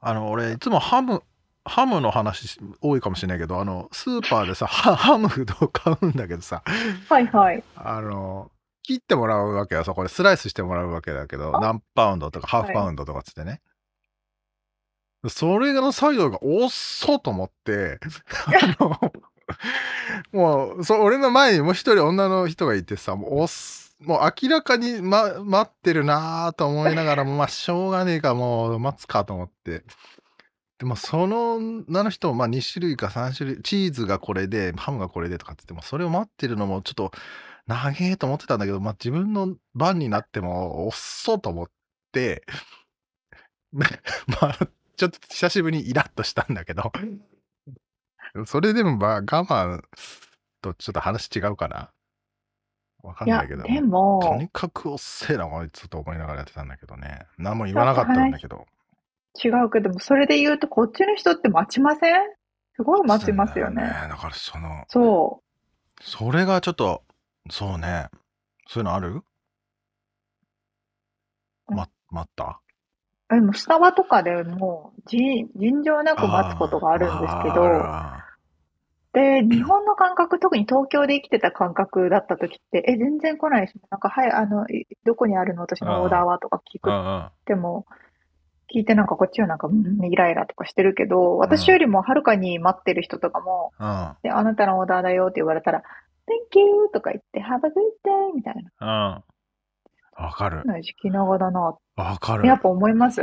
[0.00, 1.22] あの、俺、いつもハム、
[1.64, 6.62] ハムの話多いかもしれないけど、あの、スーパーでさ、ハムを買うんだけどさ、
[7.08, 7.62] はいはい。
[7.76, 8.50] あの、
[8.82, 9.84] 切ってもらうわけよ。
[9.84, 13.60] そこでスライスしてもらうわけだけど、何パウンドとかハーフパウンドとかつってね。
[15.22, 17.98] はい、それの作業が遅と思って、
[18.46, 19.12] あの、
[20.32, 29.84] もう、そ俺の前にもう一人女の人がいてさ、もうおす、もう明らかに、ま、待ってるなーと思いながらも、まあ、しょうがねえか、もう待つかと思って。
[30.78, 37.12] でも、その女の人も、まあ、2種類か3種類、チーズがこれで、ハムがこれでとかって言っても、それを待ってるのもちょっと、
[37.68, 41.66] 長えと思ってたんだけど、まあ、自分の番になっても、遅と思っ
[42.10, 42.44] て、
[43.72, 43.86] ま
[44.42, 44.58] あ、
[44.96, 46.92] ちょっと久しぶりにイラッとしたんだけど、
[48.46, 49.82] それでもまあ我慢
[50.60, 51.90] とちょっと話違うかな。
[53.02, 53.64] わかんないけど。
[53.64, 57.26] でも、とにかくおっせえな、こいつと思いながらやってたんだけどね。
[57.36, 58.66] 何も言わなかったんだけど。
[59.42, 62.14] 違うけども、それで言うと、こっちの人って待ちません？
[62.76, 63.82] すごい待ちますよね。
[63.82, 65.42] だだからその、そ
[66.00, 66.02] う。
[66.04, 67.02] それがちょっと、
[67.50, 68.08] そうね。
[68.68, 69.22] そういうのある？
[71.66, 72.60] ま、待った？
[73.34, 75.48] でもスタバとかでも尋
[75.84, 77.62] 常なく待つことがあるんですけど、
[79.12, 84.66] で、日本の感覚、特に東京で生きてた感覚だった時って、え、全然来ないし、なんか、はい、あの、
[85.04, 85.60] どこにあるの？
[85.60, 87.84] 私のオーダーはとか聞くっても、
[88.74, 89.68] 聞いてなんかこっちはなんか、
[90.10, 93.72] イライラとかしてるけど、私よりもはるかに待ってる人とかも、
[94.22, 95.82] で、あなたのオーダーだよって言われたら、
[96.26, 96.88] Thank you!
[96.94, 97.72] とか言って、Have a good
[98.30, 98.34] day!
[98.34, 99.22] みたいな。
[100.16, 100.62] わかる。
[101.10, 101.74] 長だな。
[101.96, 102.46] わかる。
[102.46, 103.20] やっぱ思います？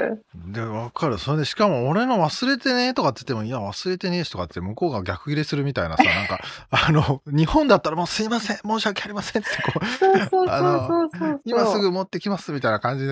[0.47, 1.17] で、わかる。
[1.17, 9.79] それで、しかも俺の忘れてねとかって言っても、いや、忘れてねえしとかって向こうが逆切れするみたいなさ、 なんか、あの、日本だったらもうすいません、申し訳ありませんってこ
[10.43, 13.05] う、あの、今すぐ持ってきますみたいな感じ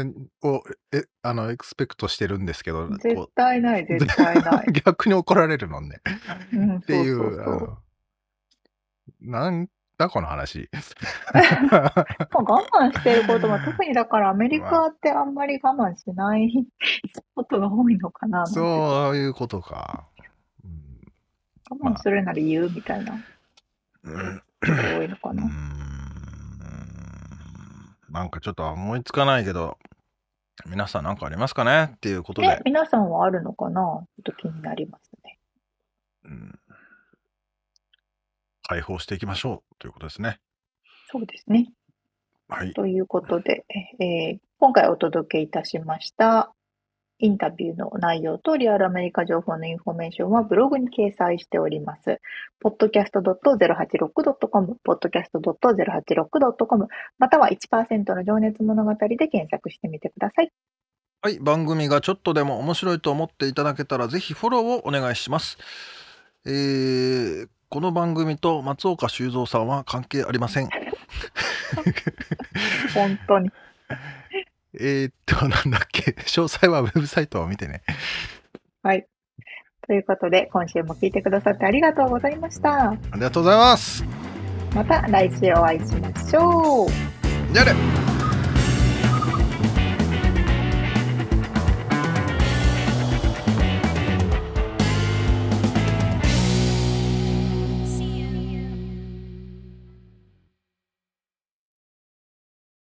[0.48, 4.66] を、え、あの、エクスペクトしてるんですけど、絶対ない、絶対ない。
[4.86, 6.02] 逆に怒られるのね。
[6.54, 7.78] うん、っていう、
[9.22, 9.68] なん
[9.98, 10.70] だこの話。
[11.34, 16.52] 我慢してることも、特にだからアメリカってあんまり我慢しない
[17.34, 18.46] ことが多いのかな。
[18.46, 20.06] そういうことか。
[20.64, 21.02] うん、
[21.70, 23.16] 我慢するなら言うみたいな。
[24.04, 24.44] うん。
[24.62, 25.44] 多いのかな。
[25.44, 25.52] うん。
[28.10, 29.80] なんかちょっと思いつかないけど、
[30.68, 31.94] 皆さん何かありますかね？
[31.96, 32.48] っていうことで。
[32.48, 33.82] ね、皆さんはあるのかな？
[33.82, 35.40] ちょっと気になりますね。
[36.26, 36.60] うん。
[38.68, 40.40] 解放していきましょうということですね。
[41.10, 41.70] そうですね。
[42.50, 42.74] はい。
[42.74, 43.66] ということで、
[44.00, 46.54] えー、今回お届けいたしました
[47.20, 52.20] インタビューの内容とリアルアメリカ情報のインフォメーションはブログに掲載しております。
[52.64, 56.88] podcast.086.com、podcast.086.com、
[57.18, 60.52] または1%の情熱物語で検索してみてください。
[61.24, 65.58] はい、番組がちょっとでも面白いと思っていただけたら、ぜひフォローをお願いします。
[66.46, 70.70] えー、この番組と松岡修造さんは関係ありません。
[72.94, 73.52] 本当に。
[74.80, 77.82] えっと、なんだっけ、詳細はウェブサイトを見てね。
[78.84, 79.06] はい。
[79.86, 82.92] ということで、今週も聞いてくださってありがとうございました。
[82.92, 84.06] ありがとうございます。
[84.74, 87.54] また来週お会いしましょう。
[87.54, 88.07] じゃあね。